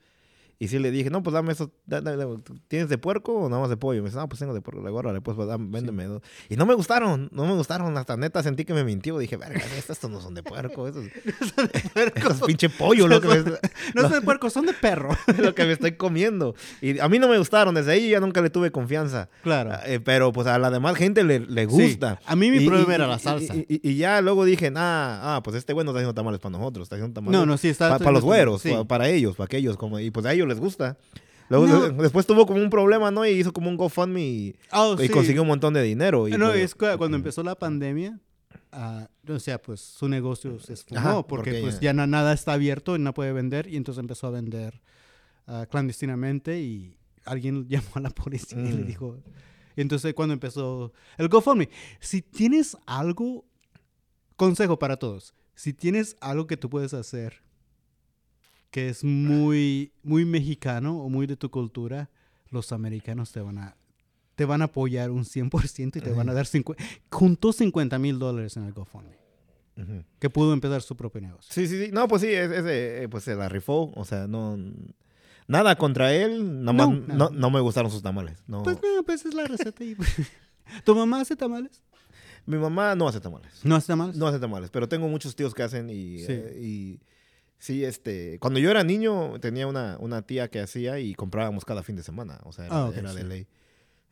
[0.59, 1.71] y sí le dije, no, pues dame eso,
[2.69, 4.03] ¿tienes de puerco o nada más de pollo?
[4.03, 4.81] Me dice, no, pues tengo de puerco.
[4.81, 6.23] Le digo, órale, pues, pues, dame- véndeme dos.
[6.49, 9.19] Y no me gustaron, no me gustaron, hasta neta sentí que me mintió.
[9.19, 11.05] Dije, verga, estos no son de puerco, esos,
[12.15, 13.37] esos pinche pollo, lo que, me,
[13.95, 15.11] No son de puerco, son de perro.
[15.39, 16.55] lo que me estoy comiendo.
[16.81, 19.29] Y a mí no me gustaron, desde ahí ya nunca le tuve confianza.
[19.43, 19.71] Claro.
[19.73, 22.21] Ah, eh, pero pues a la demás gente le, le Sí, gusta.
[22.25, 23.55] a mí mi Y- problema y- era la salsa.
[23.69, 26.85] Y, ya luego dije, ah, ah, pues este güey no está haciendo tamales para nosotros,
[26.87, 27.99] está haciendo tamales No, no, sí, está...
[27.99, 28.71] para los güeros, sí.
[28.71, 30.97] pa- para ellos, para aquellos, como, y pues a ellos les gusta.
[31.49, 31.89] Luego No.
[32.03, 33.25] después tuvo como un problema, ¿no?
[33.27, 35.13] Y hizo como un GoFundMe y, Oh, y sí.
[35.13, 36.27] consiguió un montón de dinero.
[36.29, 38.19] Y No, pues- es cuando empezó la pandemia,
[38.73, 42.07] ah, o sea, pues su negocio se esfumó Ajá, porque, porque pues ya- ya na-
[42.07, 44.81] nada está abierto y no puede vender y entonces empezó a vender
[45.47, 48.87] ah, clandestinamente y alguien llamó a la policía y le Mm.
[48.87, 49.23] dijo...
[49.77, 51.69] Y entonces cuando empezó el GoFundMe,
[52.01, 53.45] si tienes algo,
[54.37, 57.43] consejo para todos, si tienes algo que tú puedes hacer
[58.71, 62.11] que es muy, muy mexicano o muy de tu cultura,
[62.51, 63.77] los americanos te van a,
[64.35, 68.19] te van a apoyar un 100% y te van a dar 50, juntó 50 mil
[68.19, 69.17] dólares en el GoFundMe,
[69.79, 70.05] Ujú.
[70.19, 71.53] que pudo empezar su propio negocio.
[71.53, 71.91] Sí, sí, sí.
[71.93, 73.93] No, pues sí, es- ese, eh, pues se la rifó.
[73.95, 74.59] O sea, no...
[75.49, 78.43] Nada contra él, nomás No, no, no, me gustaron sus tamales.
[78.49, 78.63] No.
[78.65, 79.85] Pues no, pues es la receta.
[79.85, 79.97] y-
[80.85, 81.83] ¿Tu mamá hace tamales?
[82.47, 83.53] Mi mamá no hace tamales.
[83.65, 84.17] ¿No hace tamales?
[84.17, 86.27] No hace tamales, pero tengo muchos tíos que hacen y, Sí.
[86.29, 87.01] eh, y
[87.59, 91.83] sí, este, cuando yo era niño tenía una, una tía que hacía y comprábamos cada
[91.83, 93.47] fin de semana, o sea, era, Ah, era de ley.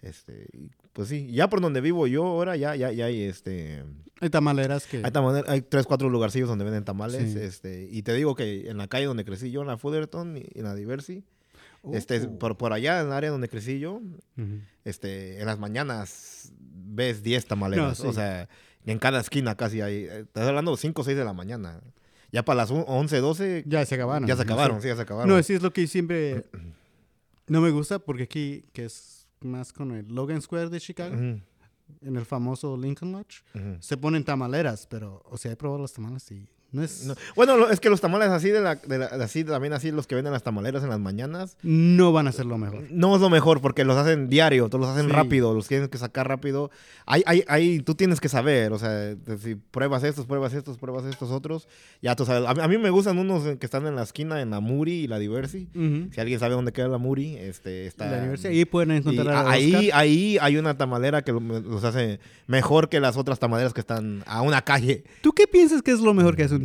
[0.02, 0.48] Este,
[0.92, 3.82] pues sí, ya por donde vivo yo ahora ya, ya, ya hay este,
[4.20, 4.98] Hay tamaleras que...
[4.98, 7.38] hay, tamale- hay tres, cuatro lugarcillos donde venden tamales, Sí.
[7.38, 10.46] este, y te digo que en la calle donde crecí yo, en la Fullerton y
[10.54, 11.24] en la Diversi,
[11.92, 12.38] este, Oh.
[12.38, 14.02] por, por allá en el área donde crecí yo,
[14.84, 17.98] este, en las mañanas ves 10 tamaleras.
[17.98, 18.06] No, sí.
[18.06, 18.48] O sea,
[18.86, 20.04] en cada esquina casi hay.
[20.04, 21.80] eh, Estás hablando 5 o 6 de la mañana.
[22.34, 24.26] Ya para las un- 11, 12, Ya se acabaron.
[24.28, 24.88] ya se acabaron, Sí.
[24.88, 25.28] ya se acabaron.
[25.34, 26.44] No, sí es lo que siempre
[27.46, 32.16] no me gusta porque aquí, que es más con el Logan Square de Chicago, en
[32.16, 33.44] el famoso Lincoln Lodge,
[33.80, 37.04] se ponen tamaleras, pero, o sea, he probado los tamales y no es...
[37.06, 39.90] No, No, Bueno, es que los tamales así, de la, de la- así también así
[39.90, 41.56] los que venden las tamaleras en las mañanas,
[42.12, 42.84] van a ser lo mejor.
[42.90, 45.12] no es lo mejor porque los hacen diario, todos los hacen Sí.
[45.12, 46.70] rápido, los tienes que sacar rápido.
[47.06, 51.04] Ahí, ahí, ahí tú tienes que saber, o sea, si pruebas estos, pruebas estos, pruebas
[51.04, 51.68] estos otros,
[52.02, 52.48] ya tú sabes.
[52.48, 54.92] A mí, a mí me gustan unos que están en la esquina, en la Muri
[55.04, 55.68] y la Diversi.
[56.12, 58.10] Si alguien sabe dónde queda la Muri, este, está...
[58.10, 60.00] La ahí pueden encontrar a- ahí, Oscar.
[60.00, 64.22] ahí hay una tamalera que lo- los hace mejor que las otras tamaleras que están
[64.26, 65.04] a una calle.
[65.22, 66.63] ¿Tú qué piensas que es lo mejor que hace un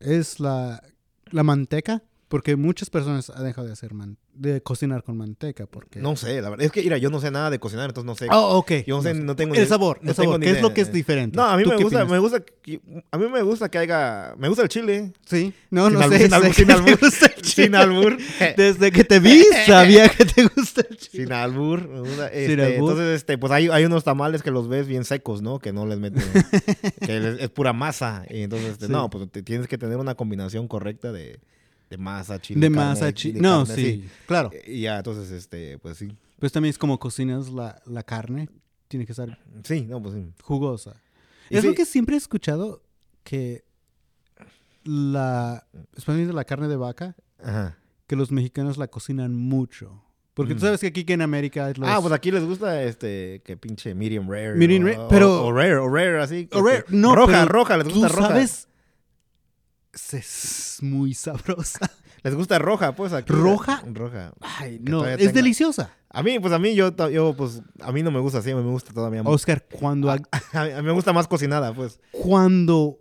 [0.00, 0.82] ¿Es la,
[1.30, 2.02] la manteca?
[2.28, 6.00] Porque muchas personas han dejado de hacer man- de cocinar con manteca porque...
[6.00, 6.66] No sé, la verdad.
[6.66, 8.26] Es que, mira, yo no sé nada de cocinar, entonces no sé.
[8.32, 8.72] Oh, ok.
[8.84, 10.40] yo no sé, no tengo El sabor, no el sabor.
[10.40, 11.36] ¿Qué es lo que es diferente?
[11.36, 12.10] No, a mí ¿Tú me gusta, opinas?
[12.10, 12.42] me gusta,
[13.12, 15.12] a mí me gusta que haya, me gusta el chile.
[15.24, 15.54] Sí.
[15.70, 16.24] No, Sin no albur, sé.
[16.24, 16.98] sin albur, sin albur.
[17.00, 17.76] gusta el Sin chile.
[17.78, 18.16] albur.
[18.56, 21.24] Desde que te vi, sabía que te gusta el chile.
[21.24, 21.88] Sin albur.
[21.88, 22.90] me gusta, este, albur.
[22.90, 25.60] Entonces, este, pues hay, hay unos tamales que los ves bien secos, ¿no?
[25.60, 26.22] Que no les meten,
[27.06, 28.24] que les- es pura masa.
[28.28, 28.92] Y entonces, este, Sí.
[28.92, 31.38] no, pues te- tienes que tener una combinación correcta de,
[31.90, 33.40] de masa, chile, De carne, masa, chile.
[33.40, 34.50] No, carne, sí, claro.
[34.66, 36.16] Y ya, entonces, este, pues sí.
[36.38, 38.48] Pues también es como cocinas la, la carne.
[38.88, 40.26] Tiene que estar Sí, no, pues sí.
[40.42, 40.94] jugosa.
[41.50, 42.82] Y es lo que siempre he escuchado
[43.24, 43.64] que
[44.84, 47.76] la, especialmente la carne de vaca, Ajá.
[48.06, 50.02] que los mexicanos la cocinan mucho.
[50.34, 50.62] Porque tú Mm.
[50.64, 53.94] sabes que aquí que en América los- Ah, pues aquí les gusta este, que pinche
[53.94, 54.54] medium rare.
[54.54, 56.48] Medium o- rare, pero- O, rare, o rare, así.
[56.52, 58.28] O rare, no, roja, roja, les tú gusta roja.
[58.28, 58.68] sabes,
[60.12, 61.80] es muy sabrosa.
[62.22, 63.12] Les gusta roja, pues.
[63.12, 63.82] Aquí, ¿Roja?
[63.92, 64.32] Roja.
[64.40, 65.92] Ay, no, es tenga- deliciosa.
[66.10, 68.62] A mí, pues a mí, yo, yo, pues, a mí no me gusta así, me
[68.62, 69.22] gusta todavía.
[69.22, 69.32] más.
[69.32, 72.00] Oscar, cuando, A mí, a mí me gusta más cocinada, pues.
[72.10, 72.98] cuando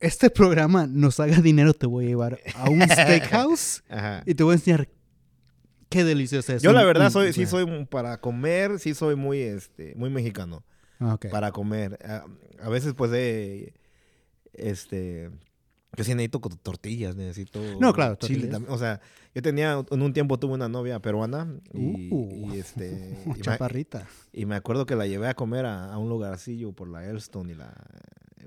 [0.00, 3.82] este programa nos haga dinero, te voy a llevar a un steakhouse
[4.26, 4.88] y te voy a enseñar
[5.88, 6.62] qué delicioso es.
[6.62, 10.64] Yo la verdad soy, sí soy para comer, sí soy muy, este, muy mexicano.
[11.00, 11.18] ah.
[11.30, 11.98] Para comer.
[12.04, 12.24] A,
[12.64, 13.74] a veces, pues, de,
[14.58, 15.30] este,
[15.96, 18.72] yo sí necesito tortillas, necesito No, claro, chile también.
[18.72, 19.00] O sea,
[19.38, 22.52] yo tenía, en un tiempo tuve una novia peruana y, Uh.
[22.54, 24.06] y, este, y me, Chaparrita.
[24.32, 27.52] y me acuerdo que la llevé a comer a, a un lugarcillo por la Elstone
[27.52, 27.72] y la,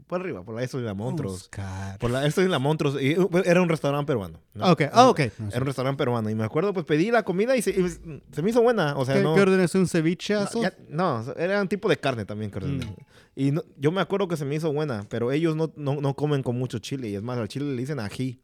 [0.07, 1.35] por arriba, por la Elstone y la Montrose.
[1.35, 1.97] Oscar.
[1.99, 3.01] Por la Elstone y la Montrose.
[3.01, 4.41] Y, uh, era un restaurante peruano.
[4.53, 4.69] ¿no?
[4.71, 5.19] Ok, ah, ok.
[5.21, 6.29] Era un restaurante peruano.
[6.29, 7.87] Y me acuerdo, pues pedí la comida y se, y
[8.33, 8.97] se me hizo buena.
[8.97, 9.33] O sea, ¿Qué, no.
[9.35, 9.77] qué ordenaste?
[9.77, 10.33] ¿Un ceviche?
[10.33, 12.85] No, ya- no, era un tipo de carne también que ordené.
[12.85, 12.95] Mm.
[13.37, 16.13] Y no- yo me acuerdo que se me hizo buena, pero ellos no, no, no
[16.15, 17.07] comen con mucho chile.
[17.07, 18.41] Y es más, al chile le dicen ají.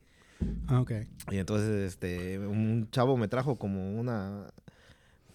[0.67, 0.91] Ah, ok.
[1.31, 4.47] Y entonces, este, un chavo me trajo como una,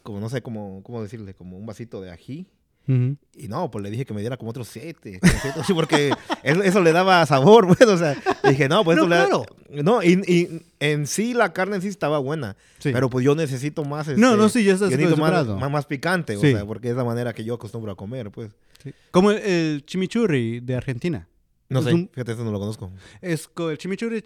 [0.02, 2.46] como no sé cómo, cómo decirle, como un vasito de ají.
[2.84, 6.12] Y no, pues le dije que me diera como otros siete, como siete, ocho, porque
[6.42, 8.14] eso, le daba sabor, pues, o sea,
[8.48, 9.46] dije, no, pues No, esto le da- claro.
[9.70, 12.90] No, y, y en sí la carne en sí estaba buena, Sí.
[12.92, 15.70] pero pues yo necesito más, No, este, no, sí, ya estás yo necesito más, más,
[15.70, 16.48] más picante, Sí.
[16.48, 18.50] o sea, porque es la manera que yo acostumbro a comer, pues.
[18.82, 18.92] Sí.
[19.12, 21.28] Como el, el chimichurri de Argentina.
[21.72, 22.92] No Es sé, un- fíjate, eso no lo conozco.
[23.20, 24.22] Es el chimichurri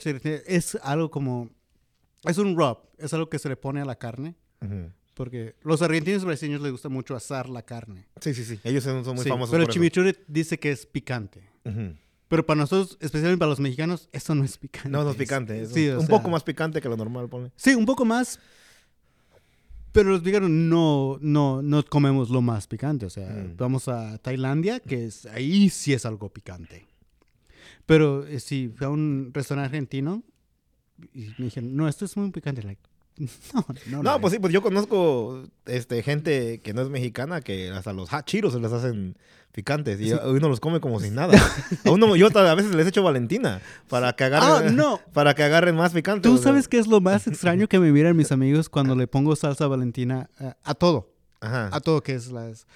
[0.47, 1.51] es algo como
[2.25, 4.91] es un rub, es algo que se le pone a la carne Ujú.
[5.15, 8.07] porque los argentinos y brasileños les gusta mucho asar la carne.
[8.21, 9.75] Sí, sí, sí, ellos son, muy Sí, famosos pero el eso.
[9.75, 11.43] chimichurri dice que es picante.
[12.29, 14.89] Pero para nosotros, especialmente para los mexicanos, eso no es picante.
[14.89, 16.97] No, no es picante, es sí, un, o un sea, poco más picante que lo
[16.97, 17.53] normal, pone.
[17.55, 18.41] Sí, un poco más.
[19.93, 23.07] Pero los mexicanos no, no, no comemos lo más picante.
[23.07, 23.57] O sea, Mm.
[23.57, 26.85] vamos a Tailandia, que es ahí sí es algo picante.
[27.87, 30.23] Pero eh, si fui a un restaurante argentino
[31.15, 32.63] y me dijeron, no, esto es muy picante.
[32.63, 32.81] Like,
[33.55, 34.03] no, no.
[34.03, 34.37] No, pues es".
[34.37, 38.61] sí, pues yo conozco este, gente que no es mexicana que hasta los hachiros se
[38.61, 39.17] les hacen
[39.53, 41.33] picantes y uno los come como sin nada.
[41.85, 45.01] A, uno, yo a veces les echo Valentina para que agarren, Ah, no.
[45.15, 46.29] para que agarren más picante.
[46.29, 46.45] ¿Tú o sea.
[46.51, 49.67] sabes qué es lo más extraño que me miran mis amigos cuando le pongo salsa
[49.67, 51.15] valentina eh, a todo?
[51.41, 51.71] Ajá.
[51.73, 52.67] A todo, que es las,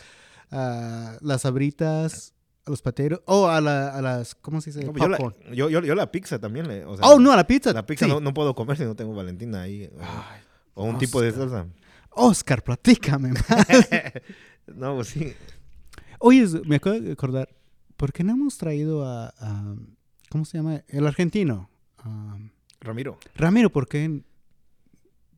[0.50, 2.32] ah, las sabritas,
[2.66, 4.84] a los pateros, o a, la- a las, ¿cómo se dice?
[4.84, 5.18] No, yo, la,
[5.52, 6.84] yo, yo- yo la pizza también le.
[6.84, 7.72] O sea, oh, no, a la pizza.
[7.72, 8.10] La pizza sí.
[8.10, 9.90] no, no puedo comer si no tengo Valentina ahí.
[9.94, 10.40] O, Ay,
[10.74, 11.66] o un tipo de salsa.
[12.10, 13.66] Oscar, platícame más.
[14.66, 15.32] no, pues sí.
[16.18, 17.48] Oye, me acabo de acordar,
[17.96, 19.74] ¿por qué no hemos traído a, a-
[20.28, 20.82] ¿cómo se llama?
[20.88, 21.70] El argentino.
[22.80, 23.18] Ramiro.
[23.34, 24.22] Ramiro, ¿por qué?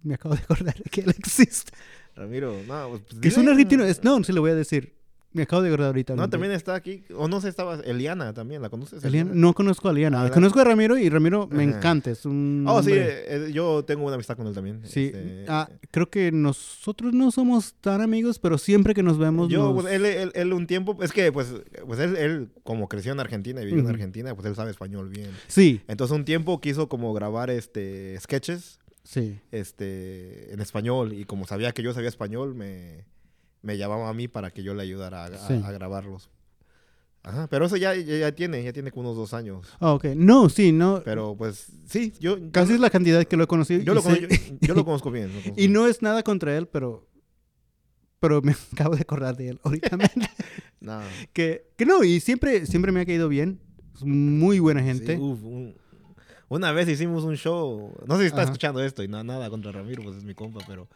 [0.02, 1.72] Me acabo de acordar que él existe.
[2.16, 3.84] Ramiro, no, pues, Que es un argentino.
[3.84, 4.96] Es, no, sí le voy a decir.
[5.34, 6.14] Me acabo de acordar ahorita.
[6.14, 7.04] No, también está aquí.
[7.16, 8.60] O no sé, estaba Eliana también.
[8.62, 9.02] ¿La conoces?
[9.04, 10.24] Eliana- no conozco a Liana.
[10.24, 11.78] Ah, conozco a Ramiro y Ramiro me Ajá.
[11.78, 12.10] encanta.
[12.10, 12.64] Es un.
[12.68, 14.80] Oh, sí, hombre- eh, yo tengo una amistad con él también.
[14.84, 19.48] Sí, Este, ah, creo que nosotros no somos tan amigos, pero siempre que nos vemos.
[19.48, 21.54] Yo, nos- pues, él, él, él un tiempo, es que, pues,
[21.86, 25.08] pues él, él, como creció en Argentina y vivió en Argentina, pues él sabe español
[25.08, 25.30] bien.
[25.48, 29.38] Sí, Entonces, un tiempo quiso como grabar, este, sketches, sí.
[29.50, 31.12] este, en español.
[31.12, 33.04] Y como sabía que yo sabía español, me,
[33.62, 35.60] me llamaba a mí para que yo le ayudara a, a- Sí.
[35.64, 36.30] a grabarlos.
[37.24, 39.64] Ajá, pero eso ya, ya, ya tiene, ya tiene como unos dos años.
[39.78, 40.06] Ah, ok.
[40.16, 41.02] No, sí, no.
[41.04, 42.36] Pero, pues, sí, yo...
[42.50, 43.80] Casi yo, es la cantidad que lo he conocido.
[43.82, 44.28] yo y lo, conozco, yo,
[44.60, 45.28] yo lo conozco bien.
[45.28, 45.72] lo conozco y bien.
[45.72, 47.08] no es nada contra él, pero.
[48.18, 49.96] Pero me acabo de acordar de él ahorita.
[50.80, 51.00] No.
[51.32, 53.60] que, que no, y siempre, siempre me ha caído bien.
[53.94, 55.14] Es muy buena gente.
[55.14, 55.76] Sí, uf, un-
[56.48, 58.50] una vez hicimos un show, no sé si está Ajá.
[58.50, 60.88] escuchando esto y no, nada contra Ramiro, pues es mi compa, pero...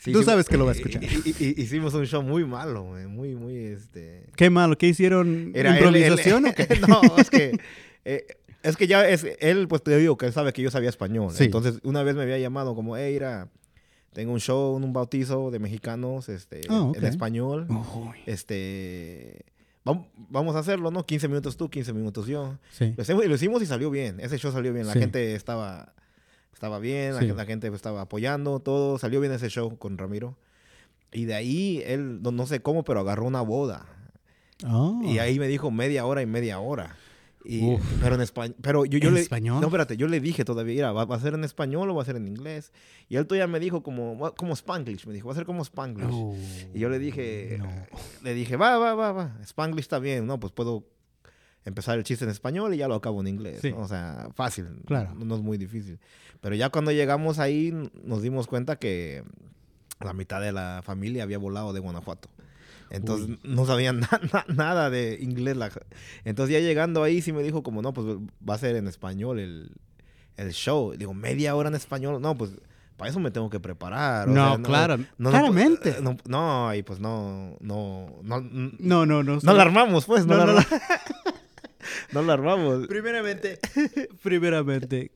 [0.00, 1.02] sí Tú sabes que lo va a escuchar.
[1.04, 4.26] hicimos un show muy malo, muy, muy, este...
[4.36, 5.52] Qué malo, ¿qué hicieron?
[5.54, 6.80] Era él- ¿Improvisación él- o qué?
[6.88, 7.58] no, es que...
[8.04, 8.26] eh,
[8.62, 9.24] es que ya es...
[9.40, 11.32] Él, pues te digo que él sabe que yo sabía español.
[11.32, 11.44] Sí.
[11.44, 13.48] Entonces, una vez me había llamado como, hey, mira,
[14.12, 16.96] tengo un show, un bautizo de mexicanos, este, Ah, ok.
[16.96, 17.66] en español.
[17.70, 19.44] Uy, Este...
[19.84, 21.04] vam- Vamos a hacerlo, ¿no?
[21.06, 22.58] 15 minutos tú, 15 minutos yo.
[22.72, 22.92] sí.
[22.96, 24.18] Lo hicimos, y lo hicimos y salió bien.
[24.20, 24.86] Ese show salió bien.
[24.86, 24.98] La Sí.
[24.98, 25.94] gente estaba,
[26.56, 27.26] estaba bien, la, Sí.
[27.28, 28.96] la gente pues, estaba apoyando, todo.
[28.98, 30.38] Salió bien ese show con Ramiro.
[31.12, 33.84] Y de ahí él, no, no sé cómo, pero agarró una boda.
[34.66, 35.02] Oh.
[35.04, 36.96] Y ahí me dijo media hora y media hora.
[37.44, 38.56] Y, pero en español.
[38.62, 39.60] Pero yo, yo ¿En le, español?
[39.60, 42.02] No, espérate, yo le dije todavía, mira, ¿va, va a ser en español o va
[42.02, 42.72] a ser en inglés?
[43.08, 45.06] Y él todavía me dijo como, "Va- como Spanglish.
[45.06, 46.08] Me dijo, va a ser como Spanglish.
[46.10, 46.34] Oh,
[46.74, 47.68] Y yo le dije, no.
[48.24, 50.40] le dije, va, va, va, va, Spanglish está bien, ¿no?
[50.40, 50.84] Pues puedo
[51.66, 53.70] empezar el chiste en español y ya lo acabo en inglés, Sí.
[53.72, 53.80] ¿no?
[53.80, 55.14] O sea, fácil, Claro.
[55.14, 55.98] no, no es muy difícil.
[56.40, 59.22] Pero ya cuando llegamos ahí nos dimos cuenta que
[60.00, 62.28] la mitad de la familia había volado de Guanajuato.
[62.90, 65.56] Entonces no sabían na- na- nada de inglés.
[65.56, 65.70] la-
[66.24, 68.06] Entonces ya llegando ahí sí me dijo como, no, pues
[68.48, 69.72] va a ser en español el,
[70.36, 70.92] el show.
[70.96, 72.20] Digo, media hora en español.
[72.22, 72.52] No, pues
[72.96, 74.28] para eso me tengo que preparar.
[74.28, 75.96] o No, sea, claro, no- no- claramente.
[76.00, 79.38] No, no, y pues no, no, no, no, No, no, no.
[79.42, 80.24] no la armamos, pues.
[80.26, 80.66] No, No, la,
[82.12, 82.86] no, la armamos.
[82.86, 83.58] Primeramente,
[84.22, 85.12] primeramente,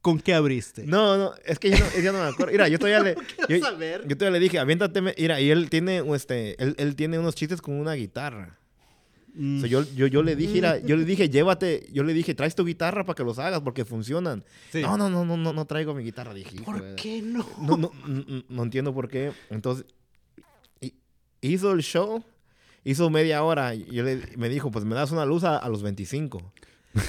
[0.00, 0.84] ¿con qué abriste?
[0.86, 2.52] No, no, es que ya no, me acuerdo.
[2.52, 3.16] Mira, yo todavía le,
[3.48, 4.06] yo, saber?
[4.06, 7.60] yo todavía le dije, aviéntate, mira, y él tiene, este, él, él tiene unos chistes
[7.62, 8.58] con una guitarra.
[9.34, 9.56] Mm.
[9.56, 12.34] O sea, yo, yo, yo le dije, mira, yo le dije, llévate, yo le dije,
[12.34, 14.44] traes tu guitarra para que los hagas porque funcionan.
[14.70, 14.82] Sí.
[14.82, 16.60] No, no, no, no, no, no traigo mi guitarra, dije.
[16.60, 17.46] ¿Por qué no?
[17.58, 19.32] No, no, no, no- entiendo por qué.
[19.48, 19.86] Entonces,
[20.82, 20.94] hi-
[21.40, 22.22] hizo el show,
[22.84, 23.74] hizo media hora.
[23.74, 26.52] Y yo le, me dijo, pues me das una luz a, a los 25.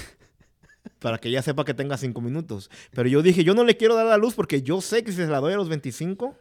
[0.99, 2.69] para que ya sepa que tenga 5 minutos.
[2.93, 5.17] Pero yo dije, yo no le quiero dar la luz porque yo sé que si
[5.17, 6.35] se la doy a los 25,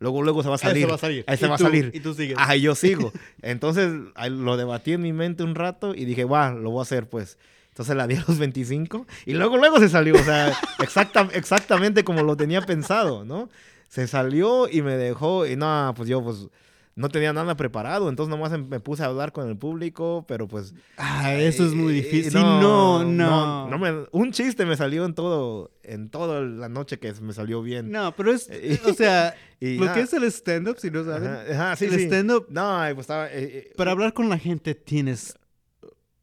[0.00, 0.90] luego, luego se va a Ahí se salir.
[0.90, 1.24] va a salir.
[1.26, 1.90] Ahí se va a salir.
[1.94, 2.36] y tú sigues.
[2.56, 3.12] Y yo sigo.
[3.42, 6.82] Entonces ahí lo debatí en mi mente un rato y dije, va, lo voy a
[6.82, 7.38] hacer pues.
[7.68, 10.14] Entonces la di a los 25 y luego, luego se salió.
[10.16, 13.48] O sea, exacta, exactamente como lo tenía pensado, ¿no?
[13.88, 16.48] Se salió y me dejó y no, pues yo pues
[16.94, 18.08] no tenía nada preparado.
[18.08, 20.74] Entonces nomás em- me puse a hablar con el público, pero pues...
[20.98, 22.34] Ah, eso es muy eh, difícil.
[22.34, 23.04] No, no.
[23.04, 27.32] no, no me- un chiste me salió en todo, en toda la noche que me
[27.32, 27.90] salió bien.
[27.90, 28.48] No, pero es,
[28.86, 29.94] o sea, Y lo nada.
[29.96, 32.04] que es el stand-up, si no saben, Ajá, ajá, sí, el sí.
[32.04, 33.28] stand-up, No, pues estaba...
[33.28, 33.32] eh,
[33.70, 35.34] eh, para hablar con la gente tienes,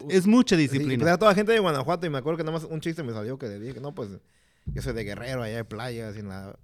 [0.10, 0.98] es mucha Sí, disciplina.
[1.00, 3.12] pues era toda gente de Guanajuato y me acuerdo que nada más un chiste me
[3.12, 4.10] salió que le dije, no, pues
[4.66, 6.56] yo soy de Guerrero, allá hay playas, y en, la,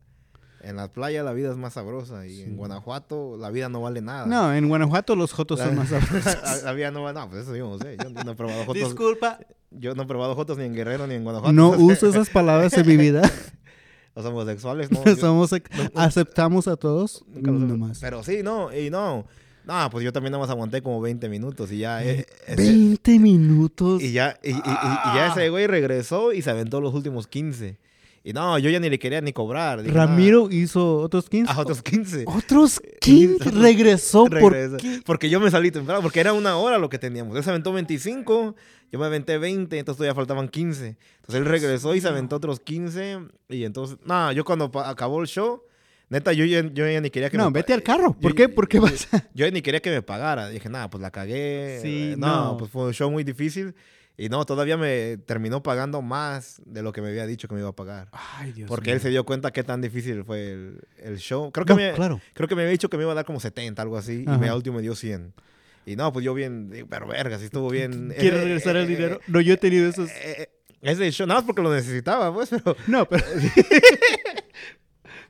[0.66, 4.02] en las playas la vida es más sabrosa y en Guanajuato la vida no vale
[4.02, 4.26] nada.
[4.26, 6.64] no, en Guanajuato los jotos la, son más la, sabrosos.
[6.64, 8.84] la vida no vale nada, pues eso yo no sé, yo no he probado jotos,
[8.84, 9.40] Disculpa,
[9.72, 11.54] yo no he probado jotos ni en Guerrero ni en Guanajuato.
[11.54, 13.22] no uso esas palabras en mi vida.
[14.16, 15.04] Los homosexuales, no.
[15.04, 15.52] yo- Somos,
[15.94, 18.00] aceptamos a todos, nunca los he- no más.
[18.00, 19.26] Pero sí, no, y no.
[19.66, 22.04] No, pues yo también nada más aguanté como 20 minutos y ya...
[22.04, 24.02] eh, ese- 20 minutos.
[24.02, 27.28] Y ya, y, y- y- y ya ese güey regresó y se aventó los últimos
[27.28, 27.78] 15.
[28.28, 29.84] Y no, yo ya ni le quería ni cobrar.
[29.84, 31.54] Dije, Ramiro hizo otros 15.
[31.54, 32.24] "Nah, a otros 15.
[32.26, 34.26] Otros 15 regresó.
[34.26, 35.02] ¿Por qué?
[35.06, 37.38] Porque yo me salí temprano, porque era una hora lo que teníamos.
[37.38, 38.56] Él se aventó 25,
[38.92, 40.98] yo me aventé 20, entonces todavía faltaban 15.
[41.18, 43.20] Entonces él regresó y se aventó otros 15.
[43.50, 45.62] Y entonces, no, yo cuando acabó el show,
[46.10, 48.14] neta, yo ya, yo ya ni quería que No, me vete al carro.
[48.20, 48.50] ¿Por yo- qué?
[48.50, 49.08] ¿Por qué vas?
[49.36, 50.50] Yo ni quería que me pagara.
[50.50, 51.78] Dije, nada, pues la cagué.
[51.84, 52.58] Sí, no, no.
[52.58, 53.76] pues fue un show muy difícil.
[54.18, 57.60] Y no, todavía me terminó pagando más de lo que me había dicho que me
[57.60, 58.08] iba a pagar.
[58.14, 58.96] Ay, Dios Porque mío.
[58.96, 61.52] él se dio cuenta qué tan difícil fue el, el show.
[61.52, 62.22] Creo que, No, me, claro.
[62.34, 64.24] creo que me había dicho que me iba a dar como 70, algo así.
[64.26, 64.38] Y Ajá.
[64.38, 65.34] me, al último me dio 100.
[65.86, 68.14] Y no, pues yo bien, pero verga, sí estuvo bien.
[68.18, 69.20] ¿Quieres Eh, regresar eh, el eh, dinero?
[69.28, 70.10] No, yo he tenido esos...
[70.10, 70.14] eh,
[70.44, 70.50] eh,
[70.82, 73.24] ese show, nada más porque lo necesitaba, pues, pero, No, pero...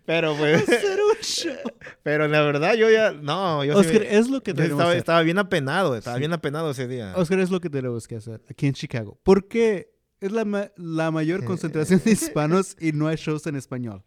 [0.05, 1.53] pero pues, hacer un show.
[2.03, 4.85] pero la verdad yo ya, no, yo sí Oscar, me- es lo que tenemos estaba,
[4.89, 4.97] que hacer.
[4.99, 6.19] estaba bien apenado, estaba Sí.
[6.19, 7.13] bien apenado ese día.
[7.15, 9.19] Oscar, es lo que tenemos que hacer aquí en Chicago.
[9.23, 9.91] Porque
[10.21, 14.03] es la, ma- la mayor concentración de hispanos y no hay shows en español.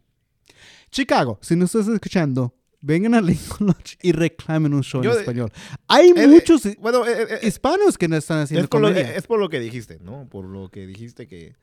[0.91, 5.19] Chicago, si nos estás escuchando, vengan a Lincoln Lodge y reclamen un show Yo en
[5.19, 5.51] español.
[5.87, 8.89] Hay Eh, muchos hi- Bueno, eh, eh, hispanos que no están haciendo es, por lo,
[8.89, 10.27] es por lo que dijiste, ¿no?
[10.29, 11.55] Por lo que dijiste que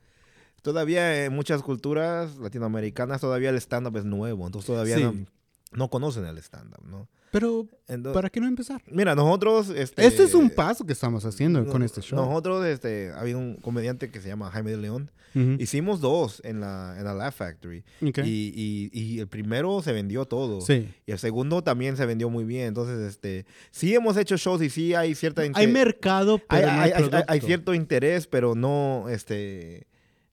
[0.61, 5.03] todavía en muchas culturas latinoamericanas todavía el stand-up es nuevo, entonces todavía Sí.
[5.03, 5.13] no,
[5.73, 7.07] no conocen el stand-up, ¿no?
[7.29, 8.81] Pero, Entonces, ¿para qué no empezar?
[8.89, 9.69] Mira, nosotros...
[9.69, 12.17] Este, Este es un paso que estamos haciendo no- con este show.
[12.17, 15.11] Nosotros, este, había un comediante que se llama Jaime de León.
[15.59, 17.83] Hicimos dos en la, en la Laugh Factory.
[18.01, 20.61] Y, y- y el primero se vendió todo.
[20.61, 20.89] Sí.
[21.05, 22.69] Y el segundo también se vendió muy bien.
[22.69, 25.43] Entonces, este, sí hemos hecho shows y sí hay cierta...
[25.53, 29.85] Hay mercado, hay, pero hay, hay- cierto interés, pero no, este...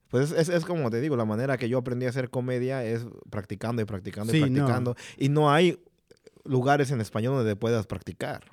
[0.09, 3.05] Pues es, es como te digo, la manera que yo aprendí a hacer comedia es
[3.29, 4.55] practicando y practicando Sí, y no.
[4.65, 4.95] practicando.
[5.17, 5.79] Y no hay
[6.43, 8.43] lugares en español donde puedas practicar.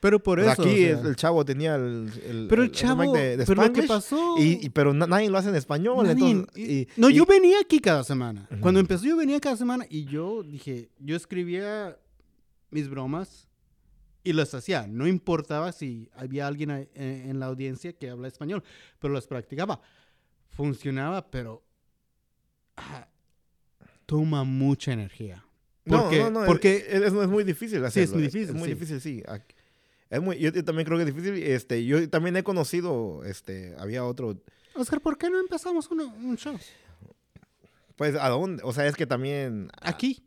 [0.00, 0.50] Pero por eso.
[0.50, 3.62] aquí o sea, el, chavo tenía el, el- pero el el chavo, de, de pero
[3.62, 4.34] lo que Spanglish, pasó.
[4.38, 6.06] y, y- pero na- nadie lo hace en español.
[6.06, 8.48] Nadie- entonces, y- no, y- yo venía aquí cada semana.
[8.60, 11.96] Cuando empezó yo venía cada semana y yo dije, yo escribía
[12.70, 13.48] mis bromas
[14.22, 14.86] y las hacía.
[14.86, 18.62] No importaba si había alguien ahí, eh, en la audiencia que habla español,
[19.00, 19.80] pero las practicaba.
[20.58, 21.62] Funcionaba, pero
[22.76, 23.06] ah,
[24.06, 25.44] toma mucha energía.
[25.84, 28.54] No, Porque, no, no, porque es, es- es muy difícil Sí, es muy difícil, Es,
[28.54, 28.74] muy sí.
[28.74, 29.22] difícil, sí.
[29.28, 29.54] Ac-
[30.10, 31.40] Es muy, yo, yo también creo que es difícil.
[31.42, 34.36] Este, yo también he conocido, este, había otro,
[34.74, 36.58] Oscar, ¿por qué no empezamos uno- un show?
[37.94, 38.62] pues, ¿a dónde?
[38.64, 40.24] O sea, es que también, Aquí.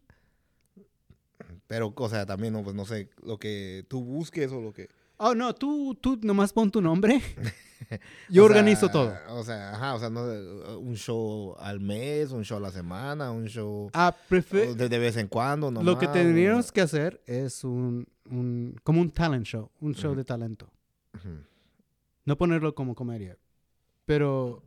[1.68, 4.88] pero, o sea, también, no, pues, no sé, lo que tú busques o lo que...
[5.18, 7.22] Oh, no, tú, tú nomás pon tu nombre.
[8.30, 9.14] Yo O sea, organizo todo.
[9.30, 10.22] O sea, ajá, o sea, no,
[10.80, 15.00] un show al mes, un show a la semana, un show Ah, prefe- de, de
[15.00, 19.46] vez en cuando, Lo que tendríamos o- que hacer es un, un- como un talent
[19.46, 20.70] show, un show de talento.
[22.26, 23.38] No ponerlo como comedia.
[24.06, 24.64] Pero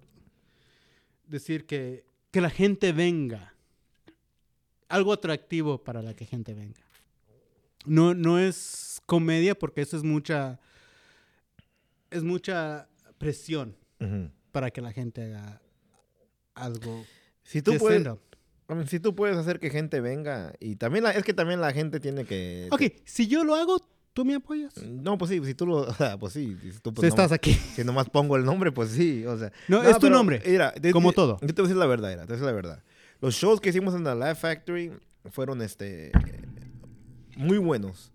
[1.27, 3.55] decir que, que la gente venga.
[4.89, 6.81] Algo atractivo para la que gente venga.
[7.87, 10.59] No, no es comedia porque eso es mucha.
[12.11, 14.31] Es mucha presión Ujú.
[14.53, 15.61] para que la gente haga
[16.55, 17.05] algo.
[17.43, 18.21] Si tú de puedes, stand-up.
[18.71, 21.61] I mean, si tú puedes hacer que gente venga y también la- es que también
[21.61, 23.79] la gente tiene que Ok, si yo lo hago,
[24.15, 24.77] ¿tú me apoyas?
[24.83, 25.87] No, pues sí, si tú lo,
[26.21, 27.53] pues sí, si tú Si pues, estás nomás- aquí.
[27.53, 29.53] si nomás pongo el nombre, pues sí, o sea.
[29.69, 31.39] No, es tu pero, nombre, Mira, te- como te- todo.
[31.43, 32.83] Yo te voy a decir la verdad, mira, te voy a decir la verdad.
[33.21, 34.93] Los shows que hicimos en la Laugh Factory
[35.31, 36.13] fueron este
[37.37, 38.13] muy buenos.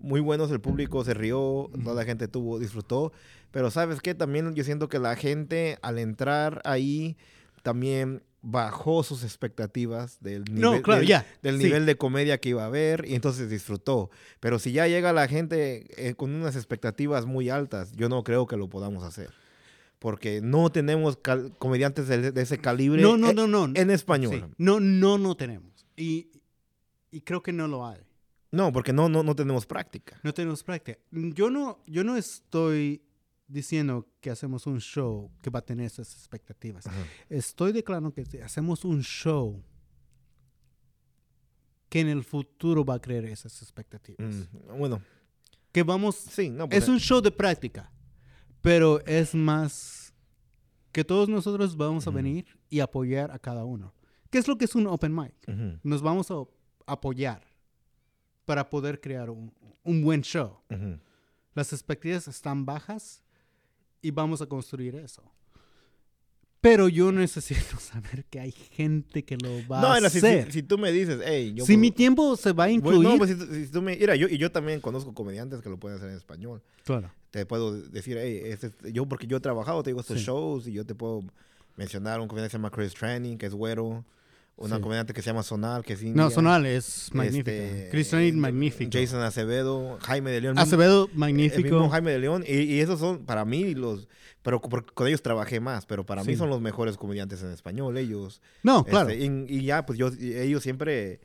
[0.00, 3.12] Muy buenos, el público se rió, toda la gente tuvo, disfrutó.
[3.50, 4.14] Pero ¿sabes qué?
[4.14, 7.16] También yo siento que la gente al entrar ahí
[7.62, 11.26] también bajó sus expectativas del nivel, No, claro, del, ya.
[11.42, 11.64] del sí.
[11.64, 14.10] nivel de comedia que iba a haber y entonces disfrutó.
[14.40, 18.46] Pero si ya llega la gente eh, con unas expectativas muy altas, yo no creo
[18.46, 19.30] que lo podamos hacer.
[19.98, 21.18] Porque no tenemos
[21.58, 23.64] comediantes de, de ese calibre No, no, eh, no, no.
[23.74, 24.32] en español.
[24.46, 24.54] Sí.
[24.56, 25.72] No, no, no tenemos.
[25.96, 26.30] Y,
[27.10, 27.98] y creo que no lo hay.
[28.52, 30.20] No, porque no, no, no tenemos práctica.
[30.22, 30.98] No tenemos práctica.
[31.10, 33.02] Yo no, yo no estoy
[33.48, 36.84] diciendo que hacemos un show que va a tener esas expectativas.
[37.28, 39.62] Estoy declarando que si hacemos un show
[41.88, 44.48] que en el futuro va a crear esas expectativas.
[44.52, 45.02] Mm, bueno,
[45.72, 46.14] Que vamos...
[46.16, 47.90] sí, no, pues, Es un show de práctica,
[48.60, 50.12] pero es más
[50.92, 53.94] que todos nosotros vamos a venir y apoyar a cada uno.
[54.30, 55.34] ¿Qué es lo que es un open mic?
[55.82, 56.34] Nos vamos a
[56.86, 57.42] apoyar
[58.44, 60.60] para poder crear un, un buen show.
[61.54, 63.22] Las expectativas están bajas
[64.02, 65.22] y vamos a construir eso.
[66.60, 70.46] Pero yo necesito saber que hay gente que lo va No, a si, hacer.
[70.46, 72.74] si- si tú me dices, hey, yo si puedo- mi tiempo se va a Pues,
[72.76, 73.08] incluir...
[73.08, 73.96] no, pues si, tú- si tú me...
[73.96, 76.62] Mira, yo, y yo también conozco comediantes que lo pueden hacer en español.
[76.84, 77.10] Claro.
[77.30, 80.24] te puedo decir, hey, este, yo porque yo he trabajado, te digo estos Sí.
[80.24, 81.22] shows y yo te puedo
[81.76, 84.04] mencionar un comediante que se llama Chris Training, que es güero,
[84.58, 84.82] una Sí.
[84.82, 86.22] comediante que se llama Sonal, que es india.
[86.22, 87.50] No, Sonal es magnífica.
[87.52, 88.90] este, Cristian eh, magnífico.
[88.92, 90.58] Jason Acevedo, Jaime de León.
[90.58, 91.88] el mismo- Acevedo, El mismo magnífico.
[91.88, 92.44] Jaime de León.
[92.46, 94.08] Y, y esos son, para mí, los...
[94.42, 96.36] Pero porque con ellos trabajé más, pero para mí Sí.
[96.38, 98.40] son los mejores comediantes en español, ellos.
[98.62, 99.12] No, Este, claro.
[99.12, 101.20] y, y ya, pues yo, ellos siempre,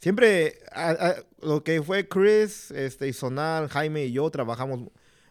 [0.00, 4.80] siempre, a- a- lo que fue Chris, este, y Sonal, Jaime y yo trabajamos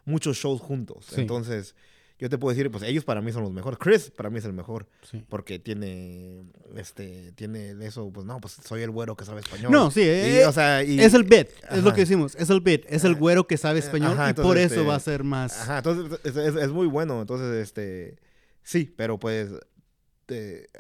[0.06, 1.06] muchos shows juntos.
[1.10, 1.22] Sí.
[1.22, 1.76] Entonces,
[2.20, 3.78] yo te puedo decir, pues ellos para mí son los mejores.
[3.80, 5.24] Chris para mí es el mejor, Sí.
[5.30, 6.44] porque tiene,
[6.76, 9.72] este, tiene eso, pues no, pues soy el güero que sabe español.
[9.72, 12.50] No, sí, Y, eh, o sea, y- es el bit, es lo que decimos, es
[12.50, 15.00] el bit, es el güero que sabe español Ajá, y por eso este, va a
[15.00, 15.62] ser más...
[15.62, 17.22] Ajá, entonces es, es- es muy bueno.
[17.22, 18.18] Entonces, este,
[18.64, 19.52] sí, pero pues,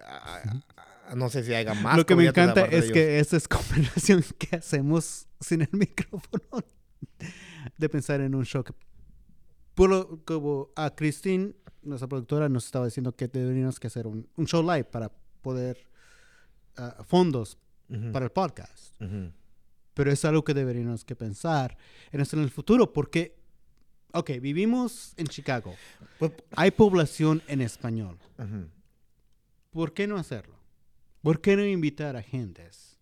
[0.04, 0.42] a-
[1.10, 1.96] a- no sé si haya más.
[1.98, 6.44] lo que me encanta es que esa es conversación que hacemos sin el micrófono
[7.78, 8.64] de pensar en un show.
[8.64, 8.74] que-
[9.78, 11.54] por lo, como a Christine,
[11.84, 15.12] nuestra productora, nos estaba diciendo que deberíamos que hacer un, un show live para
[15.44, 15.78] poder
[16.78, 19.00] ah, fondos Ujú, para el podcast.
[19.00, 19.32] ujú.
[19.94, 21.78] pero es algo que deberíamos que pensar
[22.12, 23.36] en esto en el futuro, porque,
[24.14, 25.76] ok, vivimos en Chicago,
[26.18, 28.68] Pues, hay población en español, ujú.
[29.70, 30.56] ¿por qué no hacerlo?
[31.22, 32.98] ¿Por qué no invitar a gentes?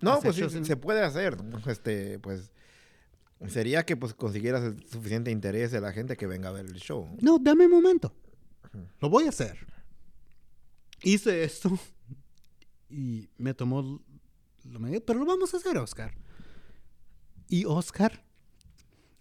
[0.00, 1.36] No, pues sí, en- se puede hacer.
[1.66, 2.50] Este, pues
[3.48, 6.74] sería que pues consiguieras el suficiente interés de la gente que venga a ver el
[6.74, 7.08] show.
[7.20, 8.14] No, dame un momento,
[9.00, 9.66] lo voy a hacer.
[11.02, 11.78] Hice esto
[12.88, 14.00] y me tomó
[14.64, 16.14] lo medio, pero lo vamos a hacer, Oscar.
[17.48, 18.24] Y Oscar,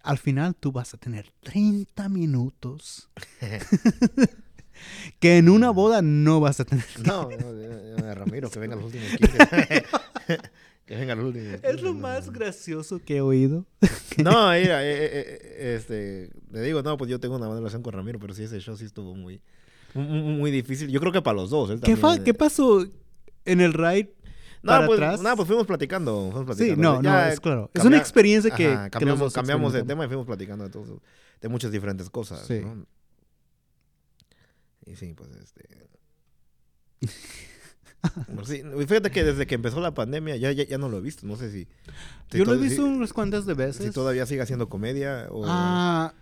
[0.04, 3.10] al final tú vas a tener 30 minutos
[5.20, 6.86] que en una boda no vas a tener.
[7.06, 9.86] No, no, eh, eh, Ramiro, que venga los últimos 15.
[10.92, 11.60] que venga 15.
[11.64, 13.66] Es lo más gracioso que he oído.
[14.18, 17.82] No, mira, eh, eh, eh, este, le digo, no, pues yo tengo una buena relación
[17.82, 19.42] con Ramiro, pero sí, ese show sí estuvo muy,
[19.94, 20.90] muy, muy difícil.
[20.90, 21.70] Yo creo que para los dos.
[21.70, 22.24] él ¿Qué, también, fa-.
[22.24, 22.86] ¿Qué pasó
[23.46, 24.14] en el ride?
[24.64, 25.22] No, para pues, atrás?
[25.22, 26.30] no, pues fuimos platicando.
[26.34, 26.84] Fuimos Sí, platicando.
[26.92, 27.72] no, no, Ya, es claro.
[27.74, 31.02] Es una experiencia que, Ajá, que cambiamos, cambiamos de tema y fuimos platicando de, todo-
[31.40, 32.46] de muchas diferentes cosas.
[32.46, 32.60] Sí.
[32.60, 32.86] ¿no?
[34.86, 35.64] Y sí, pues este.
[38.36, 41.02] Pues sí, fíjate que desde que empezó la pandemia ya, ya, ya no lo he
[41.02, 41.26] visto.
[41.28, 41.68] No sé si.
[42.32, 43.86] si Yo lo he to- si- visto unas cuantas de veces.
[43.86, 45.44] Si todavía sigue haciendo comedia o.
[45.48, 46.14] Ah,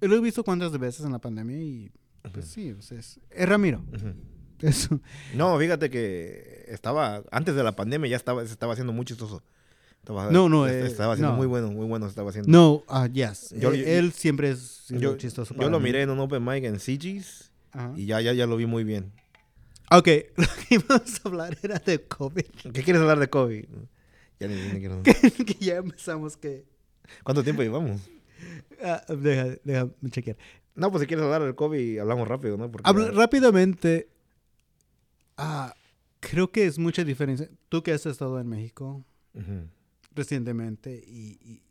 [0.00, 1.90] lo he visto cuantas de veces en la pandemia y
[2.32, 3.82] pues sí, o sea, es, es Ramiro.
[3.94, 4.14] Ujú.
[4.60, 5.00] Eso.
[5.34, 7.22] No, fíjate que estaba.
[7.30, 9.42] Antes de la pandemia ya estaba, se estaba haciendo muy chistoso.
[10.00, 11.38] Estaba, No, no, est- eh, Estaba haciendo no.
[11.38, 12.06] muy bueno, muy bueno.
[12.06, 12.50] Estaba haciendo.
[12.50, 13.54] No, ah, yes.
[13.58, 15.54] Yo- Eh, yo- él siempre es yo, chistoso.
[15.54, 15.84] yo lo mí.
[15.84, 17.92] miré en un open mic en CG's Ajá.
[17.96, 19.12] y ya, ya, ya lo vi muy bien.
[19.90, 22.44] Ok, lo que íbamos a hablar era de COVID.
[22.72, 23.64] ¿Qué quieres hablar de COVID?
[24.40, 26.64] Ya ni, ni quiero- que ya empezamos que...
[27.22, 28.00] ¿Cuánto tiempo llevamos?
[28.82, 30.36] Ah, deja, déjame chequear.
[30.74, 32.70] No, pues si quieres hablar del COVID, hablamos rápido, ¿no?
[32.70, 34.08] Porque Habla- rápidamente,
[35.36, 35.74] ah,
[36.20, 37.48] creo que es mucha diferencia.
[37.68, 39.04] Tú que has estado en México
[39.34, 39.68] Ujú.
[40.14, 41.62] recientemente y, y-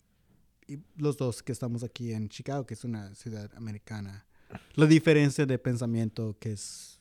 [0.74, 4.26] y los dos que estamos aquí en Chicago, que es una ciudad americana,
[4.76, 6.92] la diferencia de pensamiento que es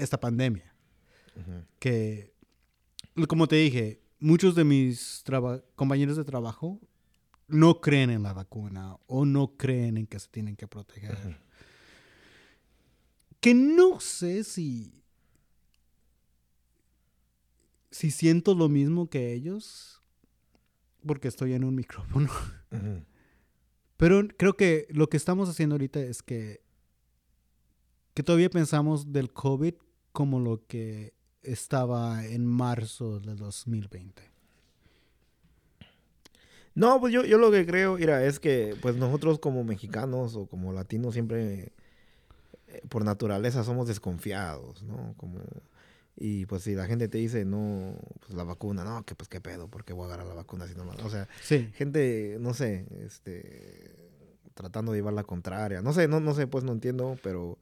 [0.00, 0.74] esta pandemia.
[1.78, 2.34] Que,
[3.28, 5.24] como te dije, muchos de mis
[5.74, 6.80] compañeros de trabajo
[7.48, 11.40] no creen en la vacuna o no creen en que se tienen que proteger.
[13.40, 15.02] Que no sé si.
[17.90, 20.02] Si siento lo mismo que ellos.
[21.04, 22.30] Porque estoy en un micrófono.
[23.96, 26.62] Pero creo que lo que estamos haciendo ahorita es que.
[28.14, 29.74] Que todavía pensamos del COVID
[30.12, 34.22] como lo que estaba en marzo del 2020.
[36.74, 40.46] No, pues yo, yo lo que creo, mira, es que pues nosotros como mexicanos o
[40.46, 41.72] como latinos siempre
[42.68, 45.14] eh, por naturaleza somos desconfiados, ¿no?
[45.16, 45.40] Como
[46.16, 49.40] y pues si la gente te dice no, pues la vacuna, no, que pues qué
[49.40, 51.68] pedo, ¿por qué voy a agarrar la vacuna si no me-?" O sea, Sí.
[51.74, 53.96] gente, no sé, este
[54.54, 55.80] tratando de llevar la contraria.
[55.80, 57.56] No sé, no, no sé, pues no entiendo, pero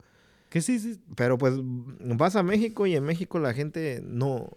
[0.49, 0.99] Que sí, sí.
[1.15, 4.49] pero pues vas a México y en México la gente no,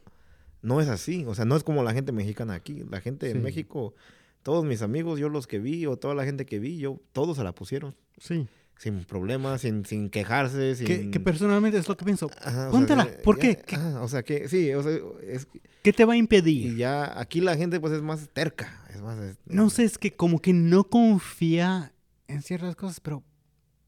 [0.62, 1.24] no es así.
[1.26, 2.82] O sea, no es como la gente mexicana aquí.
[2.90, 3.36] La gente Sí.
[3.36, 3.95] en México,
[4.43, 7.36] todos mis amigos, yo los que vi o toda la gente que vi, yo, todos
[7.36, 7.95] se la pusieron.
[8.18, 8.47] Sí.
[8.78, 10.86] Sin problemas, sin, sin quejarse, sin...
[10.86, 12.28] Que, que personalmente es lo que pienso.
[12.40, 13.57] Ajá, sea, ¿por ya- qué?
[13.64, 15.47] ¿Qué- ajá, o sea, que sí, o sea, es,
[15.82, 16.74] ¿Qué te va a y impedir?
[16.76, 18.82] ya aquí la gente pues es más terca.
[18.93, 19.18] Es más...
[19.20, 21.93] es- No sé, es que como que no confía
[22.28, 23.22] en ciertas cosas, pero.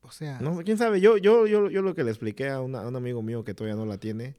[0.04, 0.38] O sea.
[0.40, 2.94] No, quién sabe, yo, yo, yo, yo lo que le expliqué a, una- a un
[2.96, 4.36] amigo mío que todavía no la tiene,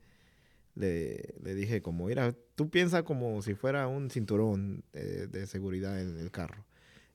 [0.75, 5.99] le, le dije como, mira, tú piensa como si fuera un cinturón eh, de seguridad
[6.01, 6.63] en el carro.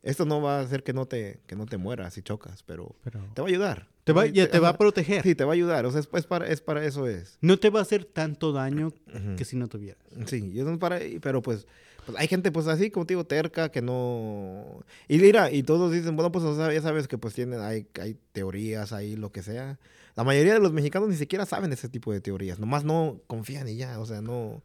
[0.03, 2.97] Esto no va a hacer que no te, que no te mueras si chocas, pero
[3.05, 3.89] pero te va a ayudar.
[4.05, 5.23] te va, ya te va a proteger.
[5.23, 7.37] Sí, te va a ayudar, o sea, es, es para, es para eso es.
[7.43, 9.37] No te va a hacer tanto daño Ujú.
[9.37, 10.03] que si no tuvieras.
[10.25, 11.67] Sí, y eso es para, pero pues,
[12.07, 14.83] pues hay gente pues así, como te digo, terca, que no...
[15.09, 18.93] Y mira, y todos dicen, bueno, pues ya sabes que pues tienen, hay, hay teorías
[18.93, 19.79] ahí, lo que sea.
[20.17, 23.69] La mayoría de los mexicanos ni siquiera saben ese tipo de teorías, nomás no confían
[23.69, 24.63] y ya, o sea, no...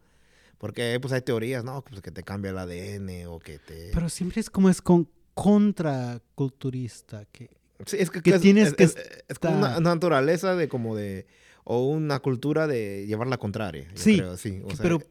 [0.58, 3.92] Porque pues hay teorías, no, pues que te cambia el ADN o que te...
[3.94, 7.26] Pero siempre es como es con contraculturista.
[7.32, 7.50] Que,
[7.86, 8.96] Sí, es que, que es- tienes es- que es-
[9.28, 11.28] es como una naturaleza de como de...
[11.68, 13.84] O una cultura de llevar la contraria.
[13.90, 14.62] yo Sí, creo, sí.
[14.64, 15.02] o que- sea, pero,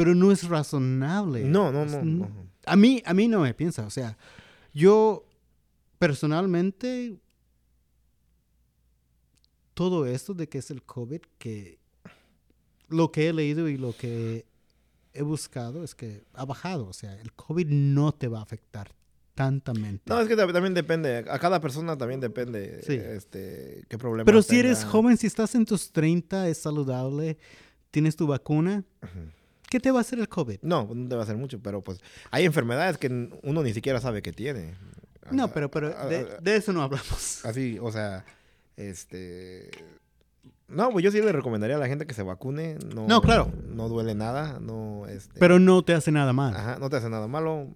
[0.00, 1.44] pero no es razonable.
[1.44, 2.02] No, no, no.
[2.02, 2.28] no.
[2.64, 3.84] A mí, a mí no me piensa.
[3.86, 4.16] O sea,
[4.72, 5.26] yo
[5.98, 7.18] personalmente,
[9.74, 11.78] todo esto de que es el COVID, que
[12.88, 14.46] lo que he leído y lo que
[15.12, 16.86] he buscado es que ha bajado.
[16.86, 18.90] O sea, el COVID no te va a afectar
[19.34, 20.02] tantamente.
[20.06, 21.24] No, es que tam- también depende.
[21.30, 22.94] A cada persona también depende Sí.
[22.94, 27.38] este, qué problema Pero si eres joven, si estás en tus 30, es saludable,
[27.90, 29.30] tienes tu vacuna, Ujú.
[29.70, 30.58] ¿Qué te va a hacer el COVID?
[30.62, 32.00] No, pues, no te va a hacer mucho, pero pues
[32.30, 34.74] hay enfermedades que uno ni siquiera sabe que tiene.
[35.30, 37.42] No, Ah, pero, pero ah, de, ah, de eso no hablamos.
[37.46, 38.26] Así, o sea,
[38.76, 39.70] este...
[40.68, 42.76] No, pues yo sí le recomendaría a la gente que se vacune.
[42.94, 43.50] No, No, claro.
[43.68, 45.06] No duele nada, no...
[45.08, 46.54] Este, Pero no te hace nada mal.
[46.54, 47.68] Ajá, no te hace nada malo,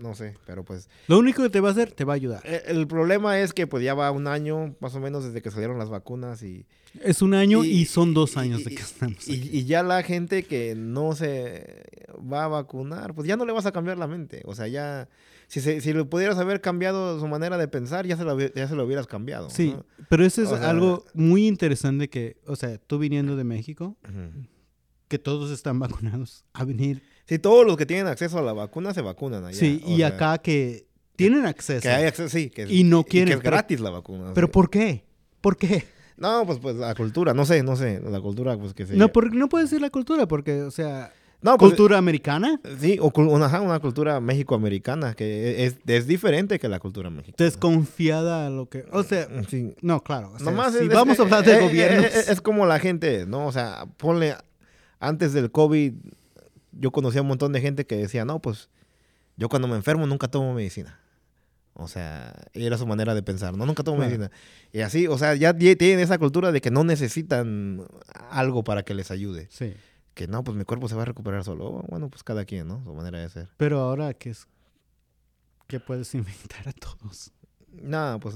[0.00, 0.88] no sé, pero pues...
[1.08, 2.42] Lo único que te va a hacer, te va a ayudar.
[2.44, 5.50] eh, El problema es que pues ya va un año más o menos desde que
[5.50, 6.66] salieron las vacunas y...
[7.02, 9.48] Es un año y, Y- son dos años y- de que estamos Y, aquí.
[9.52, 11.84] y ya la gente que no se
[12.32, 14.42] va a vacunar, pues ya no le vas a cambiar la mente.
[14.44, 15.08] O sea, ya,
[15.46, 18.66] si, se, si le pudieras haber cambiado su manera de pensar, ya se lo, ya
[18.66, 19.50] se lo hubieras cambiado.
[19.50, 19.86] Sí, ¿no?
[20.08, 23.96] pero eso es O sea- algo muy interesante que, o sea, tú viniendo de México,
[25.08, 27.02] que todos están vacunados, a venir.
[27.26, 29.56] Sí, todos los que tienen acceso a la vacuna se vacunan allá.
[29.58, 31.82] sí, y sea, acá que tienen acceso.
[31.82, 32.50] Que hay acceso, sí.
[32.50, 34.32] Que, Y no que quieren, es pero- gratis la vacuna.
[34.34, 34.50] Pero.
[34.50, 35.04] ¿por qué?
[35.40, 35.84] ¿Por qué?
[36.16, 38.00] No, pues, pues la cultura, no sé, no sé.
[38.04, 38.94] La cultura, pues que se...
[38.96, 42.98] No, por- no puedes decir la cultura, porque, o sea, No, pues, cultura americana, Sí,
[43.00, 47.36] o una, una cultura mexicoamericana que es, es diferente que la cultura mexicana.
[47.42, 51.14] desconfiada a lo que, o sea, Sí, no, claro, o sea, Nomás si es- vamos
[51.14, 53.46] es- a hablar de gobiernos, eh, Es, como la gente, ¿no?
[53.46, 54.34] O sea, ponle.
[54.98, 55.94] Antes del COVID,
[56.72, 58.68] yo conocía un montón de gente que decía, no, pues
[59.36, 60.98] yo cuando me enfermo nunca tomo medicina.
[61.74, 64.10] O sea, era su manera de pensar, no, nunca tomo Claro.
[64.10, 64.30] medicina.
[64.72, 67.86] Y así, o sea, ya tie- tienen esa cultura de que no necesitan
[68.30, 69.46] algo para que les ayude.
[69.50, 69.74] sí,
[70.14, 71.66] Que no, pues mi cuerpo se va a recuperar solo.
[71.66, 72.82] Oh, Bueno, pues cada quien, ¿no?
[72.84, 73.48] Su manera de ser.
[73.56, 74.46] pero ahora que es,
[75.68, 77.30] que puedes invitar a todos.
[77.72, 78.34] Nada, pues.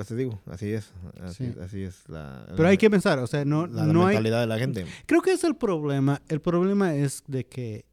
[0.00, 0.94] Pues te digo, así es.
[1.20, 1.58] Así, Sí.
[1.60, 2.46] así es la.
[2.56, 4.86] Pero hay que pensar, o sea, no, la, hay, mentalidad de la gente.
[5.04, 6.22] Creo que es el problema.
[6.30, 7.84] El problema es de que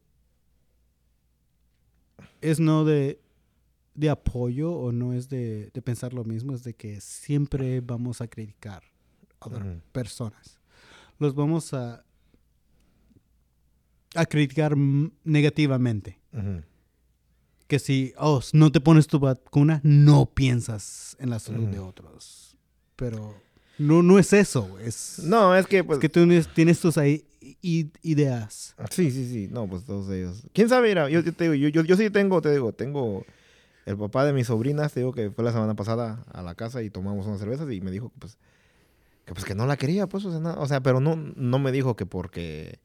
[2.40, 3.20] es no de
[3.92, 8.22] de apoyo o no es de, de pensar lo mismo, es de que siempre vamos
[8.22, 8.82] a criticar
[9.40, 10.58] a otras personas.
[11.18, 12.06] Los vamos a,
[14.14, 14.74] a criticar
[15.24, 16.18] negativamente.
[16.32, 16.62] Ujú.
[17.68, 21.88] Que si oh, no te pones tu vacuna, no piensas en la salud de Ujú.
[21.88, 22.56] otros.
[22.96, 23.40] Pero
[23.78, 24.78] no, no es eso.
[24.80, 25.98] Es, No, es que pues...
[25.98, 27.24] es que tú tienes, tus ahí
[27.62, 28.74] ideas.
[28.90, 29.48] Sí, sí, sí.
[29.50, 30.42] No, pues todos ellos.
[30.52, 30.88] ¿Quién sabe?
[30.88, 33.24] Mira, yo, yo te digo, yo, yo, yo sí tengo, te digo, tengo
[33.86, 36.82] el papá de mis sobrinas, te digo que fue la semana pasada a la casa
[36.82, 38.38] y tomamos unas cervezas y me dijo que pues
[39.24, 41.58] que, pues, que no la quería, pues, o sea, no- o sea, pero no, no
[41.58, 42.80] me dijo que porque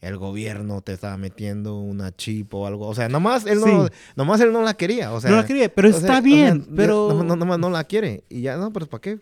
[0.00, 2.86] el gobierno te estaba metiendo una chip o algo.
[2.88, 3.92] O sea, nomás él no, Sí.
[4.16, 5.12] nomás él no la quería.
[5.12, 6.66] O sea, no la quería, pero sea, está o sea, bien.
[6.74, 8.24] pero No, no, nomás no la quiere.
[8.28, 9.20] Y ya, no, pero ¿para qué?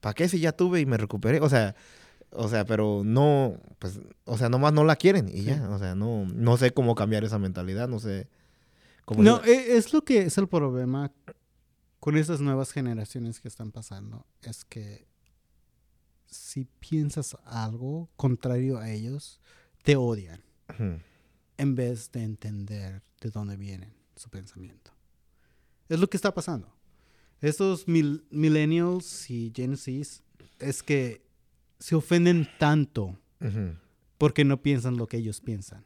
[0.00, 1.40] ¿Para qué si ya tuve y me recuperé?
[1.40, 1.74] O sea,
[2.30, 5.44] o sea, pero no, pues, o sea, nomás no la quieren y Sí.
[5.44, 5.68] ya.
[5.70, 8.28] O sea, no, no sé cómo cambiar esa mentalidad, no sé
[9.04, 9.22] cómo...
[9.22, 11.10] No, e- es lo que es el problema
[11.98, 14.24] con estas nuevas generaciones que están pasando.
[14.42, 15.06] Es que
[16.26, 19.40] si piensas algo contrario a ellos,
[19.86, 20.40] te odian
[21.58, 24.90] en vez de entender de dónde viene su pensamiento.
[25.88, 26.74] Es lo que está pasando.
[27.40, 30.24] Estos mil- millennials y Gen Zs
[30.58, 31.22] es que
[31.78, 33.16] se ofenden tanto
[34.18, 35.84] porque no piensan lo que ellos piensan.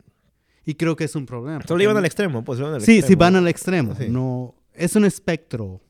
[0.65, 1.63] Y creo que es un problema.
[1.67, 3.21] Solo llevan al extremo, pues al Sí, sí extremo.
[3.21, 3.95] van al extremo.
[3.97, 4.09] Sí.
[4.09, 5.83] No, es un espectro.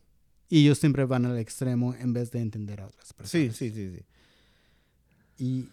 [0.49, 3.31] Y ellos siempre van al extremo en vez de entender a otras personas.
[3.57, 4.05] Sí, sí, sí, sí.
[5.39, 5.69] ¿Y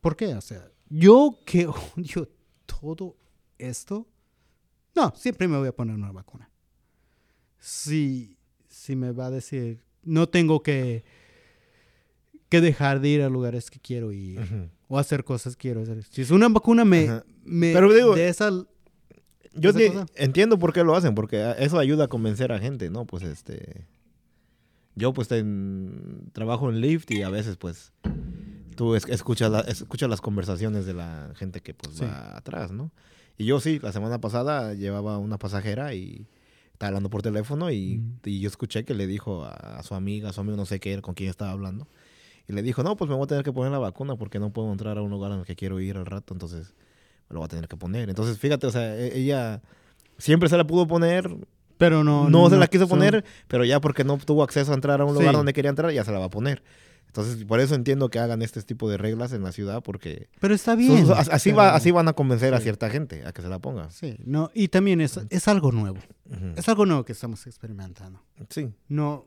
[0.00, 0.34] por qué?
[0.34, 1.66] O sea, yo que
[1.96, 2.28] odio
[2.66, 3.16] todo
[3.58, 4.06] esto,
[4.94, 6.50] no, siempre me voy a poner una vacuna.
[7.58, 8.36] Si,
[8.68, 11.04] si me va a decir, no tengo que,
[12.48, 16.02] que dejar de ir a lugares que quiero ir o hacer cosas que quiero hacer.
[16.04, 18.50] Si es una vacuna, me, me Pero digo- de esa
[19.54, 20.06] Yo esa te- cosa.
[20.16, 23.04] entiendo por qué lo hacen, porque eso ayuda a convencer a gente, ¿no?
[23.06, 23.86] Pues este.
[24.96, 27.92] Yo, pues, ten- trabajo en Lyft y a veces, pues,
[28.80, 32.04] tú es- escuchas, la- escuchas las conversaciones de la gente que, pues, Sí.
[32.06, 32.90] va atrás, ¿no?
[33.36, 36.26] Y yo sí, la semana pasada llevaba una pasajera y
[36.72, 38.08] estaba hablando por teléfono y, Ujú.
[38.24, 40.80] y yo escuché que le dijo a, a su amiga, a su amigo, no sé
[40.80, 41.88] qué, con quién estaba hablando.
[42.48, 44.50] Y le dijo, no, pues me voy a tener que poner la vacuna porque no
[44.50, 46.74] puedo entrar a un lugar en el que quiero ir al rato, entonces
[47.28, 48.08] me lo voy a tener que poner.
[48.08, 49.60] Entonces, fíjate, o sea, e- ella
[50.16, 51.28] siempre se la pudo poner,
[51.76, 52.30] Pero no.
[52.30, 55.12] no, se la quiso poner, pero ya porque no tuvo acceso a entrar a un
[55.12, 55.18] Sí.
[55.20, 56.62] lugar donde quería entrar, ya se la va a poner.
[57.10, 60.54] Entonces, por eso entiendo que hagan este tipo de reglas en la ciudad, porque Pero
[60.54, 61.06] está bien.
[61.30, 63.90] así, pero- va, así van a convencer a cierta gente a que se la ponga.
[63.90, 65.98] Sí, no, y también es, es algo nuevo.
[66.56, 68.22] Es algo nuevo que estamos experimentando.
[68.48, 68.68] Sí.
[68.88, 69.26] No,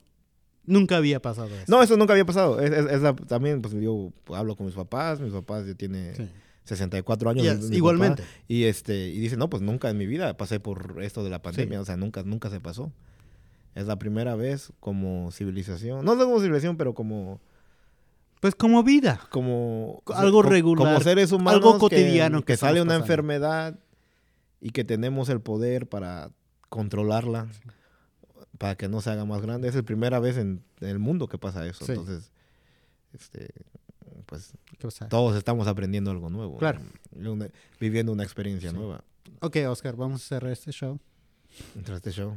[0.65, 1.65] nunca había pasado eso.
[1.67, 2.61] No, eso nunca había pasado.
[2.61, 6.15] Es, es- es la- también, pues yo hablo con mis papás, mis papás ya tiene
[6.15, 6.29] Sí.
[6.63, 7.43] 64 años.
[7.43, 8.21] Yes, igualmente.
[8.23, 11.29] papá, y este y dice, no, pues nunca en mi vida pasé por esto de
[11.29, 11.81] la pandemia.
[11.81, 12.93] O sea, nunca, nunca se pasó.
[13.75, 16.05] Es la primera vez como civilización.
[16.05, 17.41] No como civilización, pero como...
[18.43, 19.21] Pues como vida.
[19.29, 21.53] como Algo regular, Como seres humanos.
[21.53, 23.05] algo que- cotidiano Que, que sale estamos una pasando.
[23.05, 23.79] enfermedad
[24.59, 26.29] y que tenemos el poder para
[26.67, 27.47] controlarla.
[28.57, 29.69] Para que no se haga más grande.
[29.69, 31.85] Es la primera vez en, en el mundo que pasa eso.
[31.85, 31.93] Sí.
[31.93, 32.33] Entonces,
[33.13, 33.49] este,
[34.25, 34.51] pues
[35.07, 36.57] todos estamos aprendiendo algo nuevo.
[36.57, 36.81] Claro.
[37.79, 38.75] viviendo una experiencia Sí.
[38.75, 39.05] nueva.
[39.39, 40.99] Ok, Oscar, vamos a cerrar este show.
[41.77, 42.35] Entre este show.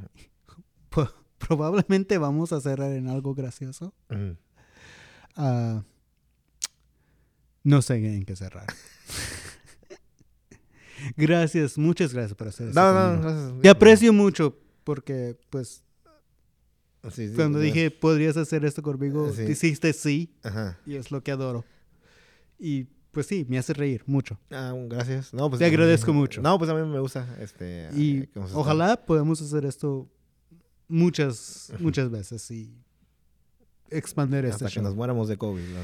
[0.88, 3.92] Pro- probablemente vamos a cerrar en algo gracioso.
[5.34, 5.82] Ah,
[7.66, 8.66] no sé en qué cerrar.
[11.16, 12.80] gracias, muchas gracias por hacer esto.
[12.80, 13.60] No, no, gracias.
[13.62, 15.82] Te aprecio mucho porque, pues,
[17.12, 17.74] Sí, sí, cuando gracias.
[17.74, 19.42] dije podrías hacer esto conmigo, Sí.
[19.42, 20.76] dijiste sí Ajá.
[20.86, 21.64] y es lo que adoro.
[22.58, 24.38] Y pues sí, me hace reír mucho.
[24.50, 25.32] Ah, gracias.
[25.32, 26.42] No, pues, Te agradezco mucho.
[26.42, 27.26] No, pues a mí me gusta.
[27.40, 30.08] Este, Y eh, que ojalá podamos hacer esto
[30.88, 32.74] muchas, muchas veces y
[33.90, 34.82] expandir este Hasta que show.
[34.82, 35.62] nos muéramos de COVID.
[35.62, 35.80] la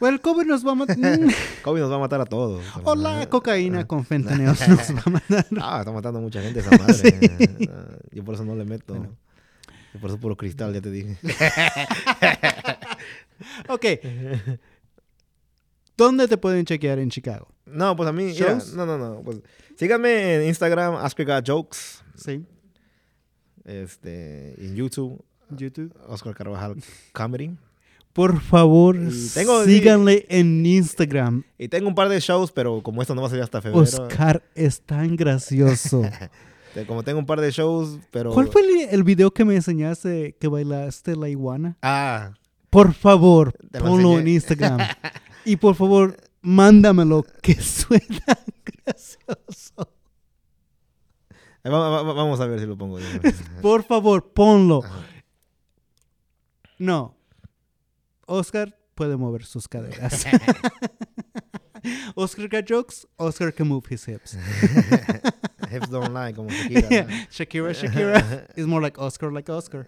[0.00, 0.96] Bueno, el COVID nos va a matar.
[0.98, 1.30] Mm,
[1.62, 2.64] COVID nos va a matar a todos.
[2.82, 5.46] o la cocaína con fentanilo nos va a matar.
[5.60, 6.94] Ah, está matando a mucha gente esa madre.
[6.94, 7.68] Sí.
[8.12, 8.94] Yo por eso no le meto.
[8.94, 9.16] Bueno.
[9.92, 11.16] Yo por eso puro cristal, ya te dije.
[13.68, 13.84] Ok.
[15.96, 17.48] ¿Dónde te pueden chequear en Chicago?
[17.66, 19.22] No, pues a mí, mira, no, no, no.
[19.22, 19.38] Pues,
[19.76, 21.78] síganme en Instagram, God Jokes.
[22.16, 22.44] Sí.
[23.64, 25.94] Este, en YouTube, YouTube.
[26.06, 26.76] Oscar Carvajal
[27.12, 27.56] Comedy.
[28.14, 31.42] Por favor, Y tengo- síganle en Instagram.
[31.58, 33.82] Y tengo un par de shows, pero como esto no va a salir hasta febrero.
[33.82, 36.02] Oscar es tan gracioso.
[36.88, 38.32] Como tengo un par de shows, pero.
[38.32, 41.76] ¿Cuál fue el, el video que me enseñaste que bailaste la iguana?
[41.82, 42.32] Ah,
[42.68, 44.26] Por favor, ponlo en.
[44.26, 44.78] Instagram.
[45.44, 48.36] y por favor, mándamelo, que suena
[48.84, 49.88] gracioso.
[51.62, 52.98] Eh, va- va- va- Vamos a ver si lo pongo.
[53.62, 54.82] Por favor, ponlo.
[56.78, 57.14] No.
[58.26, 60.26] Oscar puede mover sus caderas.
[62.16, 63.06] Oscar got jokes.
[63.18, 64.34] Oscar can move his hips.
[65.70, 66.90] Hips don't lie, como Shakira.
[66.90, 67.06] ¿no?
[67.30, 68.46] Shakira, Shakira.
[68.56, 69.86] It's more like Oscar, like Oscar.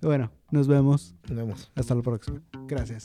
[0.00, 1.14] Bueno, nos vemos.
[1.28, 1.70] Nos vemos.
[1.76, 2.40] Hasta la próxima.
[2.66, 3.04] Gracias.